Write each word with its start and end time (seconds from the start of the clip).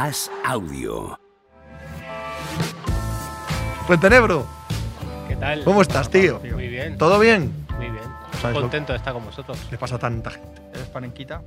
As 0.00 0.30
Audio. 0.46 1.18
Fuentenebro, 3.86 4.46
¿Qué 5.28 5.36
tal? 5.36 5.62
¿cómo 5.64 5.82
estás, 5.82 6.08
tío? 6.08 6.40
Muy 6.54 6.68
bien, 6.68 6.96
¿Todo 6.96 7.18
bien? 7.18 7.52
muy 7.76 7.90
bien. 7.90 8.04
¿Sabes 8.40 8.54
lo- 8.56 8.62
Contento 8.62 8.92
de 8.94 8.96
estar 8.96 9.12
con 9.12 9.26
vosotros. 9.26 9.58
Le 9.70 9.76
pasa 9.76 9.96
a 9.96 9.98
tanta 9.98 10.30
gente. 10.30 10.62
¿Eres 10.72 10.86
panenquita? 10.88 11.42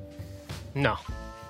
No, 0.76 1.00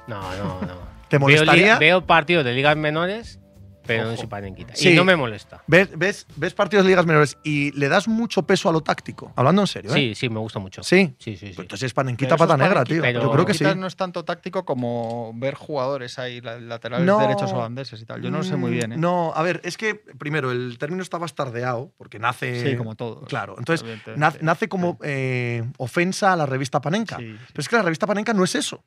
no, 0.07 0.21
no, 0.37 0.61
no. 0.61 0.75
¿Te 1.09 1.17
Veo, 1.17 1.19
molestaría? 1.27 1.55
liga- 1.63 1.79
veo 1.79 2.05
partidos 2.05 2.45
de 2.45 2.53
ligas 2.53 2.77
menores, 2.77 3.37
pero 3.85 4.03
no 4.03 4.09
Ojo. 4.09 4.17
soy 4.19 4.27
panenquita. 4.27 4.75
Sí. 4.75 4.89
Y 4.89 4.95
no 4.95 5.03
me 5.05 5.15
molesta. 5.15 5.63
¿Ves, 5.67 5.89
ves, 5.97 6.25
ves 6.35 6.53
partidos 6.53 6.85
de 6.85 6.89
ligas 6.91 7.05
menores 7.05 7.37
y 7.43 7.71
le 7.77 7.89
das 7.89 8.07
mucho 8.07 8.43
peso 8.43 8.69
a 8.69 8.71
lo 8.71 8.81
táctico? 8.81 9.31
Hablando 9.35 9.61
en 9.61 9.67
serio, 9.67 9.91
¿eh? 9.91 9.93
Sí, 9.93 10.15
sí, 10.15 10.29
me 10.29 10.39
gusta 10.39 10.59
mucho. 10.59 10.83
¿Sí? 10.83 11.15
Sí, 11.19 11.35
sí, 11.35 11.47
sí. 11.47 11.53
Pues 11.55 11.65
entonces 11.65 11.87
es 11.87 11.93
panenquita 11.93 12.35
Pero 12.35 12.37
pata 12.47 12.57
negra, 12.57 12.73
panenquita, 12.83 12.93
tío. 12.95 13.01
pero 13.01 13.21
Yo 13.23 13.31
creo 13.31 13.45
que 13.45 13.53
sí. 13.53 13.59
Quizás 13.59 13.77
no 13.77 13.87
es 13.87 13.95
tanto 13.95 14.23
táctico 14.25 14.65
como 14.65 15.31
ver 15.35 15.55
jugadores 15.55 16.19
ahí, 16.19 16.41
la- 16.41 16.59
laterales 16.59 17.05
No. 17.05 17.19
derechos 17.19 17.51
holandeses 17.53 18.01
y 18.01 18.05
tal. 18.05 18.21
Yo 18.21 18.31
no 18.31 18.37
lo 18.39 18.43
sé 18.43 18.55
muy 18.55 18.71
bien, 18.71 18.93
¿eh? 18.93 18.97
No, 18.97 19.31
a 19.35 19.41
ver, 19.43 19.61
es 19.63 19.77
que 19.77 19.95
primero 19.95 20.51
el 20.51 20.77
término 20.77 21.01
está 21.03 21.17
bastardeado 21.17 21.91
porque 21.97 22.19
nace. 22.19 22.69
Sí, 22.71 22.75
como 22.77 22.95
todo. 22.95 23.21
Claro, 23.25 23.55
entonces 23.57 23.85
nace, 24.41 24.67
como 24.69 24.97
eh, 25.03 25.63
ofensa 25.77 26.33
a 26.33 26.35
la 26.35 26.45
revista 26.45 26.81
Panenka. 26.81 27.17
Sí, 27.17 27.33
sí. 27.33 27.39
Pero 27.47 27.61
es 27.61 27.69
que 27.69 27.75
la 27.75 27.81
revista 27.81 28.07
Panenka 28.07 28.33
no 28.33 28.43
es 28.43 28.55
eso. 28.55 28.83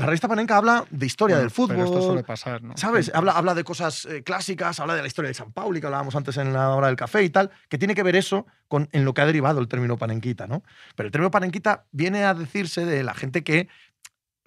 La 0.00 0.06
revista 0.06 0.28
Panenka 0.28 0.56
habla 0.56 0.86
de 0.88 1.04
historia 1.04 1.36
Bueno, 1.36 1.42
del 1.42 1.50
fútbol. 1.50 1.76
Pero 1.76 1.84
esto 1.84 2.02
suele 2.02 2.22
pasar, 2.22 2.62
¿no? 2.62 2.74
¿Sabes? 2.74 3.10
Habla, 3.14 3.32
habla 3.32 3.54
de 3.54 3.64
cosas 3.64 4.06
eh, 4.06 4.22
clásicas, 4.22 4.80
habla 4.80 4.94
de 4.94 5.02
la 5.02 5.06
historia 5.06 5.28
de 5.28 5.34
San 5.34 5.52
Pauli, 5.52 5.78
que 5.78 5.86
hablábamos 5.86 6.16
antes 6.16 6.38
en 6.38 6.54
la 6.54 6.70
hora 6.70 6.86
del 6.86 6.96
café 6.96 7.22
y 7.22 7.28
tal, 7.28 7.50
que 7.68 7.76
tiene 7.76 7.94
que 7.94 8.02
ver 8.02 8.16
eso 8.16 8.46
con 8.66 8.88
en 8.92 9.04
lo 9.04 9.12
que 9.12 9.20
ha 9.20 9.26
derivado 9.26 9.60
el 9.60 9.68
término 9.68 9.98
panenquita, 9.98 10.46
¿no? 10.46 10.62
Pero 10.96 11.08
el 11.08 11.12
término 11.12 11.30
panenquita 11.30 11.84
viene 11.92 12.24
a 12.24 12.32
decirse 12.32 12.86
de 12.86 13.04
la 13.04 13.12
gente 13.12 13.44
que 13.44 13.68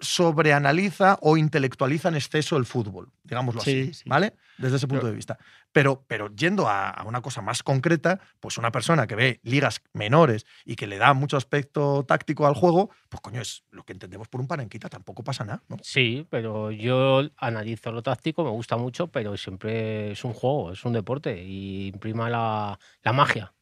sobreanaliza 0.00 1.18
o 1.22 1.36
intelectualiza 1.36 2.08
en 2.08 2.16
exceso 2.16 2.56
el 2.56 2.64
fútbol, 2.66 3.10
digámoslo 3.22 3.60
así, 3.60 3.86
Sí, 3.86 3.94
sí. 3.94 4.08
¿vale? 4.08 4.34
Desde 4.58 4.76
ese 4.76 4.86
punto 4.86 5.02
Pero- 5.02 5.10
de 5.10 5.16
vista. 5.16 5.38
Pero, 5.72 6.04
pero 6.06 6.28
yendo 6.34 6.68
a, 6.68 6.90
a 6.90 7.02
una 7.04 7.20
cosa 7.20 7.42
más 7.42 7.62
concreta, 7.64 8.20
pues 8.38 8.58
una 8.58 8.70
persona 8.70 9.06
que 9.08 9.16
ve 9.16 9.40
ligas 9.42 9.82
menores 9.92 10.46
y 10.64 10.76
que 10.76 10.86
le 10.86 10.98
da 10.98 11.14
mucho 11.14 11.36
aspecto 11.36 12.04
táctico 12.06 12.46
al 12.46 12.54
juego, 12.54 12.90
pues 13.08 13.20
coño, 13.20 13.40
es 13.40 13.64
lo 13.70 13.82
que 13.84 13.92
entendemos 13.92 14.28
por 14.28 14.40
un 14.40 14.46
panenquita, 14.46 14.88
tampoco 14.88 15.24
pasa 15.24 15.44
nada, 15.44 15.62
¿no? 15.68 15.76
Sí, 15.82 16.26
pero 16.30 16.70
yo 16.70 17.22
analizo 17.36 17.90
lo 17.90 18.02
táctico, 18.02 18.44
me 18.44 18.50
gusta 18.50 18.76
mucho, 18.76 19.08
pero 19.08 19.36
siempre 19.36 20.12
es 20.12 20.24
un 20.24 20.32
juego, 20.32 20.72
es 20.72 20.84
un 20.84 20.92
deporte 20.92 21.42
y 21.42 21.88
imprima 21.88 22.30
la, 22.30 22.78
la 23.02 23.12
magia. 23.12 23.52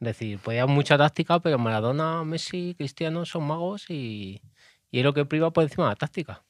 Es 0.00 0.06
decir, 0.06 0.38
puede 0.38 0.60
haber 0.60 0.74
mucha 0.74 0.98
táctica, 0.98 1.38
pero 1.40 1.58
Maradona, 1.58 2.24
Messi, 2.24 2.74
Cristiano 2.76 3.24
son 3.24 3.44
magos 3.46 3.88
y, 3.88 4.40
y 4.92 4.98
es 5.00 5.04
lo 5.04 5.12
que 5.12 5.24
priva 5.24 5.52
por 5.52 5.64
encima 5.64 5.86
de 5.86 5.90
la 5.90 5.96
táctica. 5.96 6.44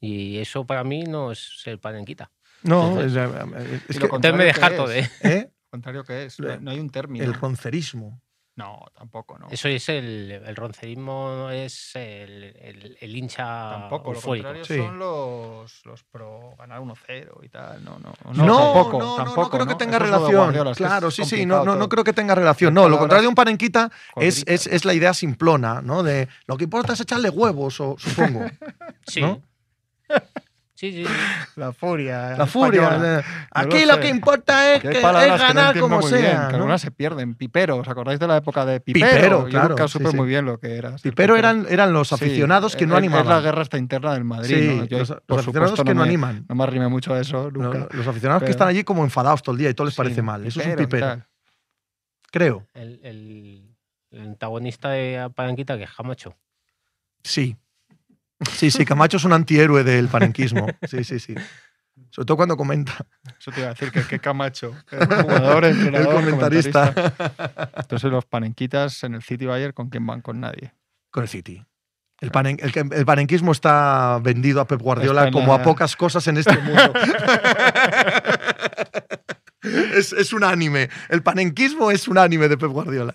Y 0.00 0.38
eso 0.38 0.66
para 0.66 0.82
mí 0.82 1.04
no 1.04 1.30
es 1.30 1.60
ser 1.62 1.78
panenquita. 1.78 2.32
No, 2.64 2.98
Entonces- 3.00 3.12
es, 3.16 3.76
eh, 3.76 3.80
es 3.88 3.96
Y 3.96 3.98
que, 3.98 4.04
me 4.04 4.08
contrario 4.08 4.44
deja 4.46 4.70
que 4.70 4.76
todo, 4.76 4.90
es. 4.90 5.06
¿eh? 5.06 5.28
¿eh? 5.28 5.50
Lo 5.52 5.70
contrario 5.70 6.04
que 6.04 6.24
es. 6.24 6.40
No 6.40 6.70
hay 6.70 6.80
un 6.80 6.90
término. 6.90 7.24
El 7.24 7.34
roncerismo. 7.34 8.20
No, 8.56 8.86
tampoco, 8.96 9.38
no. 9.38 9.48
Eso 9.50 9.68
es 9.68 9.86
el, 9.90 10.30
el 10.32 10.56
roncerismo, 10.56 11.50
es 11.50 11.94
el, 11.94 12.42
el- 12.58 12.96
el 12.98 13.16
hincha 13.16 13.44
Tampoco, 13.80 14.14
lo 14.14 14.20
contrario 14.22 14.64
Sí. 14.64 14.78
son 14.78 14.98
los, 14.98 15.84
los 15.84 16.02
pro 16.04 16.54
ganar 16.58 16.80
1-0 16.80 17.44
y 17.44 17.48
tal. 17.50 17.84
No, 17.84 17.98
no, 17.98 18.14
no, 18.32 18.44
No, 18.46 18.56
tampoco, 18.58 18.98
no, 18.98 19.04
no, 19.10 19.16
tampoco, 19.16 19.42
no 19.42 19.50
creo 19.50 19.66
que 19.66 19.74
tenga 19.74 19.98
relación. 19.98 20.74
Claro, 20.74 21.10
sí, 21.10 21.24
sí, 21.26 21.44
no, 21.44 21.64
no, 21.64 21.88
creo 21.90 22.02
que 22.02 22.14
tenga 22.14 22.34
relación. 22.34 22.72
No, 22.72 22.88
lo 22.88 22.98
contrario 22.98 23.22
de 23.22 23.28
un 23.28 23.34
panenquita 23.34 23.90
es, 24.16 24.42
es, 24.46 24.66
es 24.66 24.84
la 24.86 24.94
idea 24.94 25.12
simplona, 25.12 25.82
¿no? 25.82 26.02
De 26.02 26.26
lo 26.46 26.56
que 26.56 26.64
importa 26.64 26.94
es 26.94 27.00
echarle 27.00 27.28
huevos, 27.28 27.78
o, 27.80 27.96
supongo. 27.98 28.46
Sí. 29.06 29.20
Sí, 30.76 30.92
sí, 30.92 31.04
sí. 31.04 31.10
La 31.56 31.72
furia. 31.72 32.36
la 32.36 32.46
furia. 32.46 32.82
española. 32.82 33.24
No 33.26 33.44
Aquí 33.50 33.84
lo 33.86 33.98
que 33.98 34.08
importa 34.08 34.74
es, 34.74 34.82
Que 34.82 34.90
es 34.90 34.98
palabras 34.98 35.40
que 35.40 35.48
no 35.48 35.54
ganar 35.60 35.80
como 35.80 36.00
muy 36.00 36.10
bien, 36.12 36.22
sea. 36.22 36.46
que 36.46 36.52
¿no? 36.52 36.56
algunas 36.58 36.80
se 36.82 36.90
pierden. 36.90 37.34
Pipero, 37.34 37.76
¿os 37.78 37.88
acordáis 37.88 38.20
de 38.20 38.26
la 38.28 38.36
época 38.36 38.64
de 38.66 38.80
Pipero? 38.80 39.06
Pipero, 39.10 39.42
Yo 39.44 39.48
claro, 39.50 39.68
nunca 39.70 39.88
supe 39.88 40.10
sí. 40.10 40.16
muy 40.16 40.28
bien 40.28 40.44
lo 40.44 40.60
que 40.60 40.76
era. 40.76 40.98
ser 40.98 41.14
Pero 41.14 41.34
eran, 41.36 41.66
eran 41.68 41.92
los 41.92 42.08
Sí, 42.08 42.14
aficionados 42.14 42.76
que 42.76 42.86
no 42.86 42.94
es- 42.94 42.98
animaban. 42.98 43.24
Es 43.26 43.30
la 43.30 43.40
guerra 43.40 43.62
esta 43.62 43.78
interna 43.78 44.12
del 44.14 44.24
Madrid. 44.24 44.54
Sí, 44.54 44.76
¿no? 44.78 44.84
Yo, 44.84 44.98
los, 44.98 45.10
aficionados 45.10 45.44
supuesto, 45.44 45.84
que 45.84 45.94
no, 45.94 46.02
me- 46.02 46.08
animan. 46.08 46.44
No 46.48 46.54
me 46.54 46.62
arrimé 46.62 46.88
mucho 46.88 47.14
a 47.14 47.20
eso 47.20 47.50
No, 47.50 47.62
nunca. 47.72 47.88
los 47.96 48.06
aficionados 48.06 48.42
que 48.42 48.50
están 48.50 48.68
allí 48.68 48.84
como 48.84 49.02
enfadados 49.02 49.42
todo 49.42 49.54
el 49.54 49.58
día 49.58 49.70
y 49.70 49.74
todo 49.74 49.86
les 49.86 49.94
Sí, 49.94 49.98
parece 49.98 50.20
mal. 50.22 50.44
Eso 50.46 50.60
es 50.60 50.66
un 50.66 50.72
Pipero 50.76 50.88
pipero. 50.88 51.22
Creo. 52.30 52.66
El, 52.74 53.00
el- 53.02 53.76
el 54.10 54.20
antagonista 54.20 54.90
de 54.90 55.30
Panenquita, 55.34 55.76
que 55.78 55.84
es 55.84 55.90
Camacho. 55.92 56.34
Sí. 57.22 57.56
Sí, 58.52 58.70
sí, 58.70 58.84
Camacho 58.84 59.16
es 59.16 59.24
un 59.24 59.32
antihéroe 59.32 59.82
del 59.84 60.08
panenquismo. 60.08 60.66
Sí, 60.88 61.04
sí, 61.04 61.18
sí. 61.18 61.34
Sobre 62.10 62.26
todo 62.26 62.36
cuando 62.36 62.56
comenta. 62.56 62.94
Eso 63.38 63.50
te 63.50 63.60
iba 63.60 63.68
a 63.70 63.72
decir, 63.74 63.90
que 63.90 64.02
qué 64.06 64.18
Camacho. 64.18 64.74
El 64.90 65.06
jugador, 65.06 65.64
El 65.66 65.76
entrenador, 65.78 66.14
comentarista. 66.14 66.92
Entonces 67.76 68.10
los 68.10 68.24
panenquitas 68.26 69.02
en 69.04 69.14
el 69.14 69.22
City 69.22 69.46
Bayern, 69.46 69.72
¿con 69.72 69.88
quién 69.90 70.06
van? 70.06 70.20
Con 70.20 70.40
nadie. 70.40 70.72
Con 71.10 71.22
el 71.24 71.28
City. 71.28 71.64
El, 72.20 72.32
paren- 72.32 72.58
el, 72.62 72.72
que- 72.72 72.80
el 72.96 73.04
panenquismo 73.04 73.52
está 73.52 74.18
vendido 74.22 74.60
a 74.62 74.66
Pep 74.66 74.80
Guardiola 74.80 75.30
como 75.30 75.52
a 75.54 75.62
pocas 75.62 75.96
cosas 75.96 76.26
en 76.28 76.38
este 76.38 76.56
mundo. 76.58 76.92
es, 79.62 80.12
es 80.12 80.32
un 80.32 80.44
anime. 80.44 80.88
El 81.08 81.22
panenquismo 81.22 81.90
es 81.90 82.08
un 82.08 82.18
anime 82.18 82.48
de 82.48 82.56
Pep 82.56 82.70
Guardiola. 82.70 83.14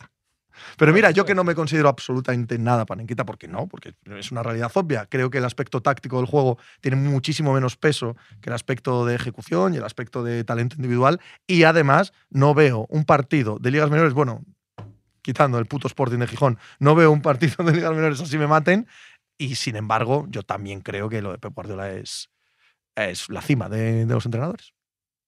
Pero 0.78 0.94
mira, 0.94 1.12
yo 1.12 1.26
que 1.26 1.36
no 1.36 1.44
me 1.44 1.56
considero 1.56 1.90
absolutamente 1.90 2.58
nada 2.58 2.86
panenquita, 2.86 3.26
porque 3.26 3.48
no, 3.48 3.68
porque 3.68 3.94
es 4.18 4.32
una 4.32 4.44
realidad 4.44 4.72
obvia. 4.76 5.06
Creo 5.08 5.30
que 5.30 5.40
el 5.40 5.46
aspecto 5.46 5.82
táctico 5.82 6.18
del 6.18 6.26
juego 6.26 6.58
tiene 6.80 6.98
muchísimo 6.98 7.54
menos 7.54 7.78
peso 7.78 8.16
que 8.42 8.50
el 8.50 8.54
aspecto 8.54 9.06
de 9.06 9.16
ejecución 9.16 9.74
y 9.74 9.78
el 9.78 9.84
aspecto 9.84 10.24
de 10.24 10.44
talento 10.44 10.76
individual. 10.76 11.20
Y 11.48 11.64
además, 11.64 12.14
no 12.30 12.54
veo 12.54 12.86
un 12.90 13.06
partido 13.06 13.58
de 13.60 13.72
ligas 13.72 13.90
menores, 13.90 14.14
bueno, 14.14 14.44
quitando 15.22 15.60
el 15.60 15.66
puto 15.66 15.88
Sporting 15.88 16.20
de 16.20 16.28
Gijón, 16.28 16.58
no 16.80 16.96
veo 16.96 17.12
un 17.12 17.22
partido 17.22 17.64
de 17.64 17.74
ligas 17.74 17.92
menores 17.92 18.22
así 18.22 18.38
me 18.38 18.48
maten. 18.48 18.88
Y 19.38 19.56
sin 19.56 19.76
embargo, 19.76 20.26
yo 20.30 20.44
también 20.44 20.82
creo 20.82 21.10
que 21.10 21.22
lo 21.22 21.32
de 21.32 21.40
Pep 21.40 21.54
Guardiola 21.54 21.92
es, 21.92 22.30
es 22.96 23.30
la 23.30 23.42
cima 23.42 23.70
de, 23.70 24.06
de 24.06 24.14
los 24.14 24.26
entrenadores. 24.26 24.74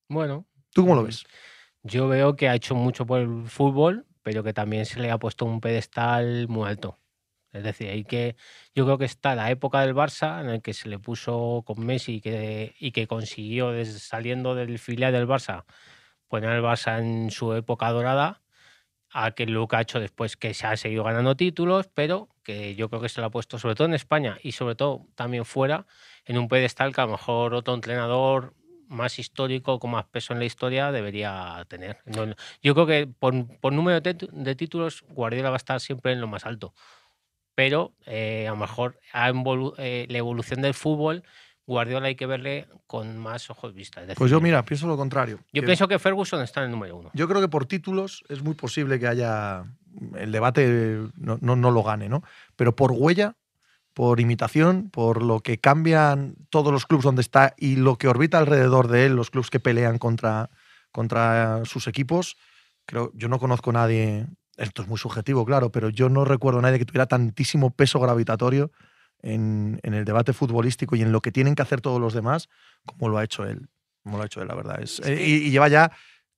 Bueno, 0.09 0.45
¿Tú 0.73 0.81
cómo 0.83 0.95
lo 0.95 1.03
ves? 1.03 1.25
yo 1.83 2.07
veo 2.07 2.35
que 2.35 2.47
ha 2.47 2.55
hecho 2.55 2.75
mucho 2.75 3.05
por 3.05 3.19
el 3.19 3.47
fútbol, 3.47 4.05
pero 4.23 4.43
que 4.43 4.53
también 4.53 4.85
se 4.85 4.99
le 4.99 5.11
ha 5.11 5.19
puesto 5.19 5.45
un 5.45 5.61
pedestal 5.61 6.47
muy 6.49 6.67
alto. 6.69 6.99
Es 7.51 7.63
decir, 7.63 7.89
hay 7.89 8.03
que, 8.03 8.35
yo 8.75 8.85
creo 8.85 8.97
que 8.97 9.05
está 9.05 9.35
la 9.35 9.51
época 9.51 9.81
del 9.81 9.93
Barça 9.95 10.41
en 10.41 10.49
el 10.49 10.61
que 10.63 10.73
se 10.73 10.89
le 10.89 10.99
puso 10.99 11.63
con 11.65 11.85
Messi 11.85 12.15
y 12.15 12.21
que, 12.21 12.75
y 12.79 12.91
que 12.91 13.07
consiguió, 13.07 13.71
desde, 13.71 13.99
saliendo 13.99 14.55
del 14.55 14.79
filial 14.79 15.13
del 15.13 15.27
Barça, 15.27 15.65
poner 16.27 16.49
al 16.49 16.63
Barça 16.63 16.99
en 16.99 17.29
su 17.31 17.53
época 17.53 17.91
dorada, 17.91 18.41
a 19.11 19.31
que 19.31 19.45
lo 19.45 19.67
que 19.67 19.75
ha 19.75 19.81
hecho 19.81 19.99
después, 19.99 20.37
que 20.37 20.53
se 20.55 20.65
ha 20.65 20.75
seguido 20.77 21.03
ganando 21.03 21.35
títulos, 21.35 21.87
pero 21.93 22.29
que 22.43 22.75
yo 22.75 22.89
creo 22.89 23.01
que 23.01 23.09
se 23.09 23.21
lo 23.21 23.27
ha 23.27 23.29
puesto, 23.31 23.59
sobre 23.59 23.75
todo 23.75 23.87
en 23.87 23.93
España 23.93 24.39
y 24.41 24.53
sobre 24.53 24.75
todo 24.75 25.07
también 25.15 25.45
fuera, 25.45 25.85
en 26.25 26.39
un 26.39 26.47
pedestal 26.47 26.93
que 26.93 27.01
a 27.01 27.05
lo 27.05 27.11
mejor 27.11 27.53
otro 27.53 27.75
entrenador 27.75 28.55
más 28.93 29.19
histórico, 29.19 29.79
con 29.79 29.91
más 29.91 30.05
peso 30.05 30.33
en 30.33 30.39
la 30.39 30.45
historia, 30.45 30.91
debería 30.91 31.65
tener. 31.67 31.97
No- 32.05 32.25
no- 32.25 32.35
yo 32.61 32.73
creo 32.73 32.85
que 32.87 33.07
por, 33.07 33.33
por 33.59 33.73
número 33.73 33.99
de, 34.01 34.13
de 34.31 34.55
títulos, 34.55 35.03
Guardiola 35.09 35.49
va 35.49 35.55
a 35.55 35.57
estar 35.57 35.79
siempre 35.79 36.11
en 36.13 36.21
lo 36.21 36.27
más 36.27 36.45
alto. 36.45 36.73
Pero 37.55 37.93
eh, 38.05 38.45
a 38.47 38.51
lo 38.51 38.57
mejor 38.57 38.99
ha 39.11 39.29
involu- 39.31 39.75
eh, 39.77 40.07
la 40.09 40.17
evolución 40.17 40.61
del 40.61 40.73
fútbol, 40.73 41.23
Guardiola 41.65 42.07
hay 42.07 42.15
que 42.15 42.25
verle 42.25 42.67
con 42.87 43.17
más 43.17 43.49
ojos 43.49 43.73
vista. 43.73 44.03
Es 44.03 44.15
Pues 44.15 44.29
yo, 44.31 44.41
mira, 44.41 44.63
pienso 44.65 44.87
lo 44.87 44.97
contrario. 44.97 45.37
Yo 45.53 45.61
Que- 45.61 45.65
pienso 45.67 45.87
que 45.87 45.99
Ferguson 45.99 46.41
está 46.41 46.61
en 46.61 46.65
el 46.65 46.71
número 46.71 46.97
uno. 46.97 47.11
Yo 47.13 47.27
creo 47.27 47.41
que 47.41 47.47
por 47.47 47.65
títulos 47.65 48.23
es 48.29 48.41
muy 48.43 48.53
posible 48.55 48.99
que 48.99 49.07
haya. 49.07 49.63
El 50.17 50.31
debate 50.31 51.07
no, 51.15 51.37
no, 51.41 51.55
no 51.55 51.69
lo 51.71 51.83
gane, 51.83 52.09
¿no? 52.09 52.23
Pero 52.55 52.75
por 52.75 52.91
huella, 52.91 53.35
por 53.93 54.19
imitación, 54.19 54.89
por 54.89 55.21
lo 55.23 55.41
que 55.41 55.59
cambian 55.59 56.35
todos 56.49 56.73
los 56.73 56.85
clubes 56.85 57.03
donde 57.03 57.21
está 57.21 57.53
y 57.57 57.75
lo 57.75 57.97
que 57.97 58.07
orbita 58.07 58.39
alrededor 58.39 58.87
de 58.87 59.05
él, 59.05 59.15
los 59.15 59.29
clubes 59.29 59.49
que 59.49 59.59
pelean 59.59 59.99
contra, 59.99 60.49
contra 60.91 61.63
sus 61.65 61.87
equipos, 61.87 62.35
creo, 62.85 63.11
yo 63.13 63.27
no 63.27 63.39
conozco 63.39 63.69
a 63.69 63.73
nadie. 63.73 64.27
Esto 64.57 64.83
es 64.83 64.87
muy 64.87 64.97
subjetivo, 64.97 65.45
claro, 65.45 65.71
pero 65.71 65.89
yo 65.89 66.09
no 66.09 66.25
recuerdo 66.25 66.59
a 66.59 66.61
nadie 66.63 66.79
que 66.79 66.85
tuviera 66.85 67.07
tantísimo 67.07 67.71
peso 67.71 67.99
gravitatorio 67.99 68.71
en, 69.19 69.79
en 69.83 69.93
el 69.93 70.05
debate 70.05 70.33
futbolístico 70.33 70.95
y 70.95 71.01
en 71.01 71.11
lo 71.11 71.21
que 71.21 71.31
tienen 71.31 71.55
que 71.55 71.61
hacer 71.61 71.81
todos 71.81 71.99
los 71.99 72.13
demás, 72.13 72.49
como 72.85 73.09
lo 73.09 73.17
ha 73.17 73.23
hecho 73.23 73.45
él. 73.45 73.69
Como 74.03 74.17
lo 74.17 74.23
ha 74.23 74.25
hecho 74.25 74.41
él, 74.41 74.47
la 74.47 74.55
verdad. 74.55 74.81
Es, 74.81 75.01
y, 75.05 75.11
y 75.11 75.49
lleva 75.49 75.69
ya 75.69 75.91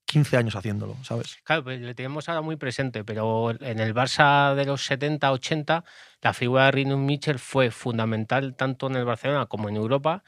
15 0.06 0.36
años 0.36 0.54
haciéndolo, 0.56 0.96
¿sabes? 1.02 1.36
Claro, 1.44 1.64
pues 1.64 1.80
le 1.80 1.94
tenemos 1.94 2.28
ahora 2.28 2.40
muy 2.40 2.56
presente, 2.56 3.04
pero 3.04 3.50
en 3.50 3.80
el 3.80 3.94
Barça 3.94 4.54
de 4.54 4.64
los 4.64 4.84
70, 4.86 5.30
80, 5.32 5.84
la 6.22 6.32
figura 6.32 6.66
de 6.66 6.70
Rinus 6.70 6.98
Michel 6.98 7.38
fue 7.38 7.70
fundamental 7.70 8.54
tanto 8.54 8.86
en 8.86 8.96
el 8.96 9.04
Barcelona 9.04 9.46
como 9.46 9.68
en 9.68 9.76
Europa. 9.76 10.22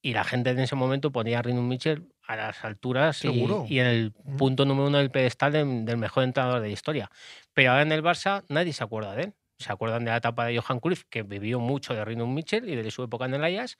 Y 0.00 0.12
la 0.12 0.22
gente 0.22 0.50
en 0.50 0.60
ese 0.60 0.76
momento 0.76 1.10
ponía 1.10 1.40
a 1.40 1.42
Rinus 1.42 1.64
Michel 1.64 2.06
a 2.28 2.36
las 2.36 2.64
alturas 2.64 3.24
y, 3.24 3.28
y 3.68 3.80
en 3.80 3.86
el 3.86 4.12
Mm. 4.24 4.36
punto 4.36 4.64
número 4.64 4.88
uno 4.88 4.98
del 4.98 5.10
pedestal 5.10 5.52
del, 5.52 5.84
del 5.84 5.96
mejor 5.96 6.22
entrenador 6.24 6.60
de 6.60 6.68
la 6.68 6.72
historia. 6.72 7.10
Pero 7.52 7.70
ahora 7.72 7.82
en 7.82 7.92
el 7.92 8.02
Barça 8.02 8.44
nadie 8.48 8.72
se 8.72 8.84
acuerda 8.84 9.14
de 9.16 9.22
él. 9.24 9.34
Se 9.58 9.72
acuerdan 9.72 10.04
de 10.04 10.10
la 10.10 10.18
etapa 10.18 10.44
de 10.44 10.58
Johan 10.58 10.78
Cruyff, 10.80 11.04
que 11.10 11.22
vivió 11.22 11.58
mucho 11.58 11.94
de 11.94 12.04
Rinus 12.04 12.28
Michel 12.28 12.68
y 12.68 12.76
de 12.76 12.90
su 12.90 13.02
época 13.02 13.24
en 13.24 13.34
el 13.34 13.42
Ajax, 13.44 13.76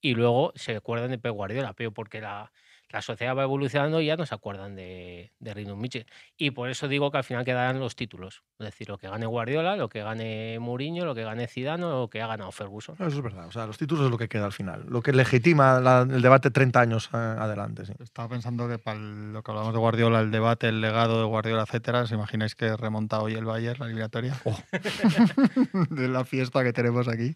y 0.00 0.14
luego 0.14 0.52
se 0.56 0.76
acuerdan 0.76 1.10
de 1.10 1.18
Pep 1.18 1.32
Guardiola, 1.32 1.72
pero 1.74 1.92
porque 1.92 2.20
la, 2.20 2.52
la 2.90 3.02
sociedad 3.02 3.36
va 3.36 3.44
evolucionando 3.44 4.00
y 4.00 4.06
ya 4.06 4.16
no 4.16 4.26
se 4.26 4.34
acuerdan 4.34 4.74
de, 4.76 5.32
de 5.38 5.54
Rinus 5.54 5.78
Michel. 5.78 6.06
Y 6.36 6.50
por 6.50 6.68
eso 6.70 6.88
digo 6.88 7.10
que 7.10 7.18
al 7.18 7.24
final 7.24 7.44
quedarán 7.44 7.78
los 7.80 7.96
títulos. 7.96 8.42
Es 8.58 8.66
decir, 8.66 8.88
lo 8.88 8.98
que 8.98 9.08
gane 9.08 9.26
Guardiola, 9.26 9.76
lo 9.76 9.88
que 9.88 10.02
gane 10.02 10.58
Mourinho, 10.60 11.04
lo 11.04 11.14
que 11.14 11.22
gane 11.24 11.46
Zidane 11.46 11.84
o 11.84 12.00
lo 12.00 12.10
que 12.10 12.20
ha 12.20 12.26
ganado 12.26 12.50
Ferguson. 12.52 12.96
Eso 12.98 13.06
es 13.06 13.22
verdad. 13.22 13.46
O 13.46 13.52
sea, 13.52 13.66
los 13.66 13.78
títulos 13.78 14.04
es 14.06 14.10
lo 14.10 14.18
que 14.18 14.28
queda 14.28 14.44
al 14.46 14.52
final. 14.52 14.84
Lo 14.88 15.02
que 15.02 15.12
legitima 15.12 15.80
la- 15.80 16.02
el 16.02 16.20
debate 16.20 16.50
30 16.50 16.80
años 16.80 17.08
eh, 17.12 17.16
adelante. 17.16 17.86
Sí. 17.86 17.92
Estaba 18.00 18.28
pensando 18.28 18.68
que 18.68 18.78
para 18.78 18.98
el- 18.98 19.32
lo 19.32 19.42
que 19.42 19.50
hablamos 19.52 19.72
de 19.72 19.78
Guardiola, 19.78 20.20
el 20.20 20.30
debate, 20.30 20.68
el 20.68 20.80
legado 20.80 21.20
de 21.20 21.26
Guardiola, 21.26 21.62
etcétera, 21.62 22.02
¿os 22.02 22.12
imagináis 22.12 22.54
que 22.54 22.76
remonta 22.76 23.20
hoy 23.20 23.34
el 23.34 23.44
Bayern 23.44 23.78
la 23.80 23.86
eliminatoria? 23.86 24.36
Oh. 24.44 24.58
de 25.90 26.08
la 26.08 26.24
fiesta 26.24 26.62
que 26.64 26.72
tenemos 26.72 27.08
aquí. 27.08 27.34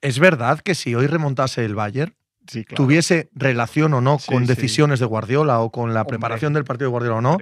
Es 0.00 0.18
verdad 0.18 0.60
que 0.60 0.74
si 0.74 0.94
hoy 0.94 1.06
remontase 1.06 1.64
el 1.64 1.74
Bayern, 1.74 2.14
Sí, 2.48 2.64
claro. 2.64 2.82
tuviese 2.84 3.30
relación 3.34 3.92
o 3.94 4.00
no 4.00 4.18
Sí, 4.18 4.32
con 4.32 4.42
sí. 4.42 4.48
decisiones 4.54 5.00
de 5.00 5.06
Guardiola 5.06 5.60
o 5.60 5.70
con 5.70 5.94
la 5.94 6.02
Hombre. 6.02 6.18
preparación 6.18 6.52
del 6.52 6.64
partido 6.64 6.88
de 6.88 6.92
Guardiola 6.92 7.16
o 7.16 7.20
no, 7.20 7.38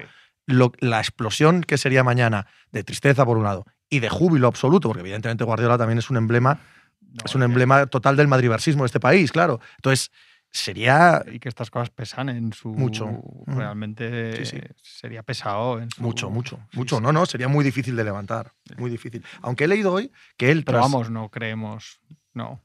lo- 0.46 0.72
la 0.80 0.98
explosión 0.98 1.62
que 1.62 1.78
sería 1.78 2.02
mañana 2.04 2.46
de 2.72 2.84
tristeza 2.84 3.24
por 3.24 3.36
un 3.38 3.44
lado 3.44 3.64
y 3.90 4.00
de 4.00 4.08
júbilo 4.08 4.46
absoluto, 4.48 4.88
porque 4.88 5.00
evidentemente 5.00 5.44
Guardiola 5.44 5.78
también 5.78 5.98
es 5.98 6.10
un 6.10 6.16
emblema, 6.16 6.58
No, 7.00 7.22
es 7.26 7.34
un 7.36 7.42
emblema 7.44 7.86
total 7.86 8.16
del 8.16 8.26
madriversismo 8.28 8.82
de 8.82 8.86
este 8.86 8.98
país, 8.98 9.30
claro. 9.30 9.60
Entonces, 9.76 10.10
sería 10.50 11.22
Y 11.30 11.38
que 11.38 11.48
estas 11.48 11.70
cosas 11.70 11.90
pesan 11.90 12.28
en 12.28 12.52
su. 12.52 12.68
Mucho. 12.70 13.06
Mm. 13.46 13.56
Realmente 13.56 14.44
Sí, 14.44 14.56
sí. 14.56 14.60
sería 14.82 15.22
pesado 15.22 15.80
en 15.80 15.90
su. 15.90 16.02
mucho, 16.02 16.30
mucho, 16.30 16.56
Sí, 16.72 16.76
mucho. 16.78 16.96
sí. 16.96 17.02
No, 17.02 17.12
no, 17.12 17.26
sería 17.26 17.46
muy 17.48 17.64
difícil 17.64 17.94
de 17.96 18.04
levantar, 18.04 18.52
muy 18.78 18.90
difícil. 18.90 19.24
Aunque 19.42 19.64
he 19.64 19.68
leído 19.68 19.92
hoy 19.92 20.10
que 20.36 20.50
él 20.50 20.64
Pero 20.64 20.78
tras- 20.78 20.90
vamos, 20.90 21.10
no 21.10 21.28
creemos. 21.30 22.00
No. 22.32 22.60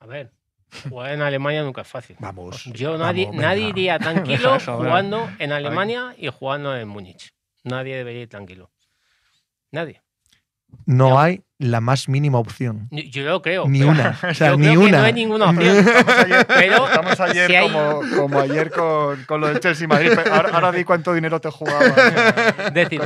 A 0.00 0.06
ver, 0.06 0.32
jugar 0.88 1.12
en 1.12 1.22
Alemania 1.22 1.62
nunca 1.62 1.82
es 1.82 1.88
fácil. 1.88 2.16
Vamos. 2.18 2.64
Yo 2.72 2.96
nadie, 2.98 3.26
vamos, 3.26 3.40
nadie 3.40 3.68
iría 3.68 3.98
tranquilo 4.00 4.58
jugando 4.60 5.28
en 5.38 5.52
Alemania 5.52 6.14
y 6.18 6.28
jugando 6.28 6.76
en 6.76 6.88
Múnich. 6.88 7.32
Nadie 7.64 7.96
debería 7.96 8.22
ir 8.22 8.28
tranquilo. 8.28 8.70
Nadie. 9.72 10.02
No 10.84 11.18
hay 11.18 11.42
la 11.58 11.80
más 11.80 12.08
mínima 12.08 12.38
opción. 12.38 12.88
Yo, 12.90 13.22
lo 13.24 13.40
creo. 13.40 13.66
Ni 13.68 13.78
pero- 13.80 13.90
una. 13.92 14.18
O 14.30 14.34
sea, 14.34 14.50
yo 14.50 14.56
ni 14.58 14.66
creo 14.66 14.80
que 14.80 14.86
una. 14.86 14.98
no 14.98 15.04
hay 15.04 15.12
ninguna 15.12 15.50
opción. 15.50 15.86
pero 16.48 16.86
Estamos 16.86 17.20
ayer 17.20 17.46
si 17.50 17.56
hay- 17.56 17.70
como, 17.70 18.00
como 18.16 18.40
ayer 18.40 18.70
con, 18.70 19.24
con 19.24 19.40
lo 19.40 19.48
del 19.48 19.60
Chelsea 19.60 19.88
Madrid. 19.88 20.12
Ahora, 20.30 20.50
ahora 20.50 20.72
di 20.72 20.84
cuánto 20.84 21.14
dinero 21.14 21.40
te 21.40 21.50
jugaba. 21.50 21.86
Es 22.66 22.74
decir, 22.74 23.00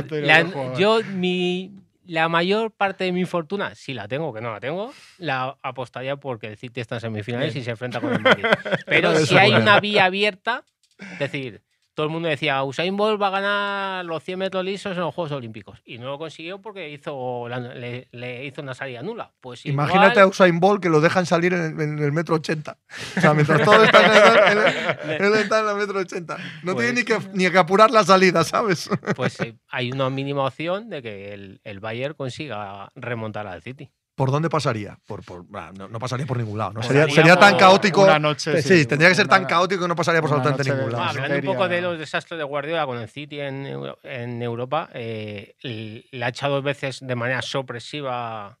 yo 0.77 0.99
mi, 1.13 1.71
la 2.11 2.27
mayor 2.27 2.71
parte 2.71 3.05
de 3.05 3.13
mi 3.13 3.23
fortuna, 3.23 3.73
si 3.73 3.93
la 3.93 4.05
tengo, 4.05 4.33
que 4.33 4.41
no 4.41 4.51
la 4.51 4.59
tengo, 4.59 4.93
la 5.17 5.57
apostaría 5.63 6.17
porque 6.17 6.47
el 6.47 6.57
City 6.57 6.81
está 6.81 6.95
en 6.95 7.01
semifinales 7.01 7.55
y 7.55 7.63
se 7.63 7.71
enfrenta 7.71 8.01
con 8.01 8.11
el 8.11 8.19
Madrid. 8.19 8.43
Pero 8.85 9.15
si 9.15 9.37
hay 9.37 9.53
una 9.53 9.79
vía 9.79 10.05
abierta, 10.05 10.65
es 10.99 11.19
decir, 11.19 11.61
todo 11.93 12.05
el 12.05 12.11
mundo 12.11 12.29
decía, 12.29 12.63
Usain 12.63 12.95
Bolt 12.95 13.21
va 13.21 13.27
a 13.27 13.31
ganar 13.31 14.05
los 14.05 14.23
100 14.23 14.39
metros 14.39 14.63
lisos 14.63 14.93
en 14.93 15.01
los 15.01 15.13
Juegos 15.13 15.31
Olímpicos. 15.33 15.81
Y 15.85 15.97
no 15.97 16.07
lo 16.07 16.17
consiguió 16.17 16.61
porque 16.61 16.89
hizo 16.89 17.47
la- 17.49 17.59
le, 17.59 18.07
le 18.11 18.45
hizo 18.45 18.61
una 18.61 18.73
salida 18.73 19.01
nula. 19.01 19.31
Pues 19.41 19.65
Imagínate 19.65 20.19
a 20.21 20.27
Usain 20.27 20.59
Bolt 20.59 20.81
que 20.81 20.89
lo 20.89 21.01
dejan 21.01 21.25
salir 21.25 21.53
en 21.53 21.61
el, 21.61 21.81
en 21.81 21.99
el 21.99 22.11
metro 22.11 22.35
80. 22.35 22.77
O 23.17 23.21
sea, 23.21 23.33
mientras 23.33 23.61
todos 23.65 23.83
están 23.83 24.05
en 24.05 24.57
el, 24.57 25.11
él, 25.11 25.21
él 25.25 25.33
está 25.35 25.59
en 25.61 25.67
el 25.69 25.75
metro 25.75 25.99
80. 25.99 26.37
No 26.63 26.73
Pues- 26.73 26.85
tiene 26.87 26.99
ni 27.01 27.05
que, 27.05 27.17
ni 27.33 27.49
que 27.51 27.57
apurar 27.57 27.91
la 27.91 28.03
salida, 28.03 28.43
¿sabes? 28.43 28.89
pues 29.15 29.39
eh, 29.41 29.55
hay 29.69 29.91
una 29.91 30.09
mínima 30.09 30.45
opción 30.45 30.89
de 30.89 31.01
que 31.01 31.33
el, 31.33 31.59
el 31.63 31.79
Bayern 31.81 32.13
consiga 32.13 32.89
remontar 32.95 33.47
al 33.47 33.61
City. 33.61 33.89
¿Por 34.21 34.29
dónde 34.29 34.51
pasaría? 34.51 34.99
Por, 35.07 35.23
por- 35.25 35.47
bah, 35.49 35.71
no, 35.75 35.87
no 35.87 35.97
pasaría 35.97 36.27
por 36.27 36.37
ningún 36.37 36.55
lado. 36.59 36.73
¿no? 36.73 36.83
Sería, 36.83 37.07
tan 37.07 37.53
por 37.53 37.59
caótico. 37.59 38.03
Una 38.03 38.19
noche. 38.19 38.61
sí, 38.61 38.85
tendría 38.85 39.09
que 39.09 39.15
ser 39.15 39.27
tan 39.27 39.45
caótico 39.45 39.81
que 39.81 39.87
no 39.87 39.95
pasaría 39.95 40.21
por 40.21 40.29
absolutamente 40.31 40.63
ningún 40.71 40.91
lado. 40.91 41.03
Ah, 41.05 41.09
hablando 41.09 41.35
un 41.37 41.41
poco 41.55 41.67
de 41.67 41.81
los 41.81 41.97
desastres 41.97 42.37
de 42.37 42.43
Guardiola 42.43 42.85
con 42.85 42.99
el 42.99 43.09
City 43.09 43.39
en, 43.39 43.65
Euro- 43.65 43.97
en 44.03 44.39
Europa, 44.43 44.89
eh, 44.93 45.55
le 45.63 46.23
ha 46.23 46.27
echado 46.27 46.53
dos 46.53 46.63
veces 46.63 46.99
de 47.01 47.15
manera 47.15 47.41
sorpresiva 47.41 48.45
a 48.45 48.57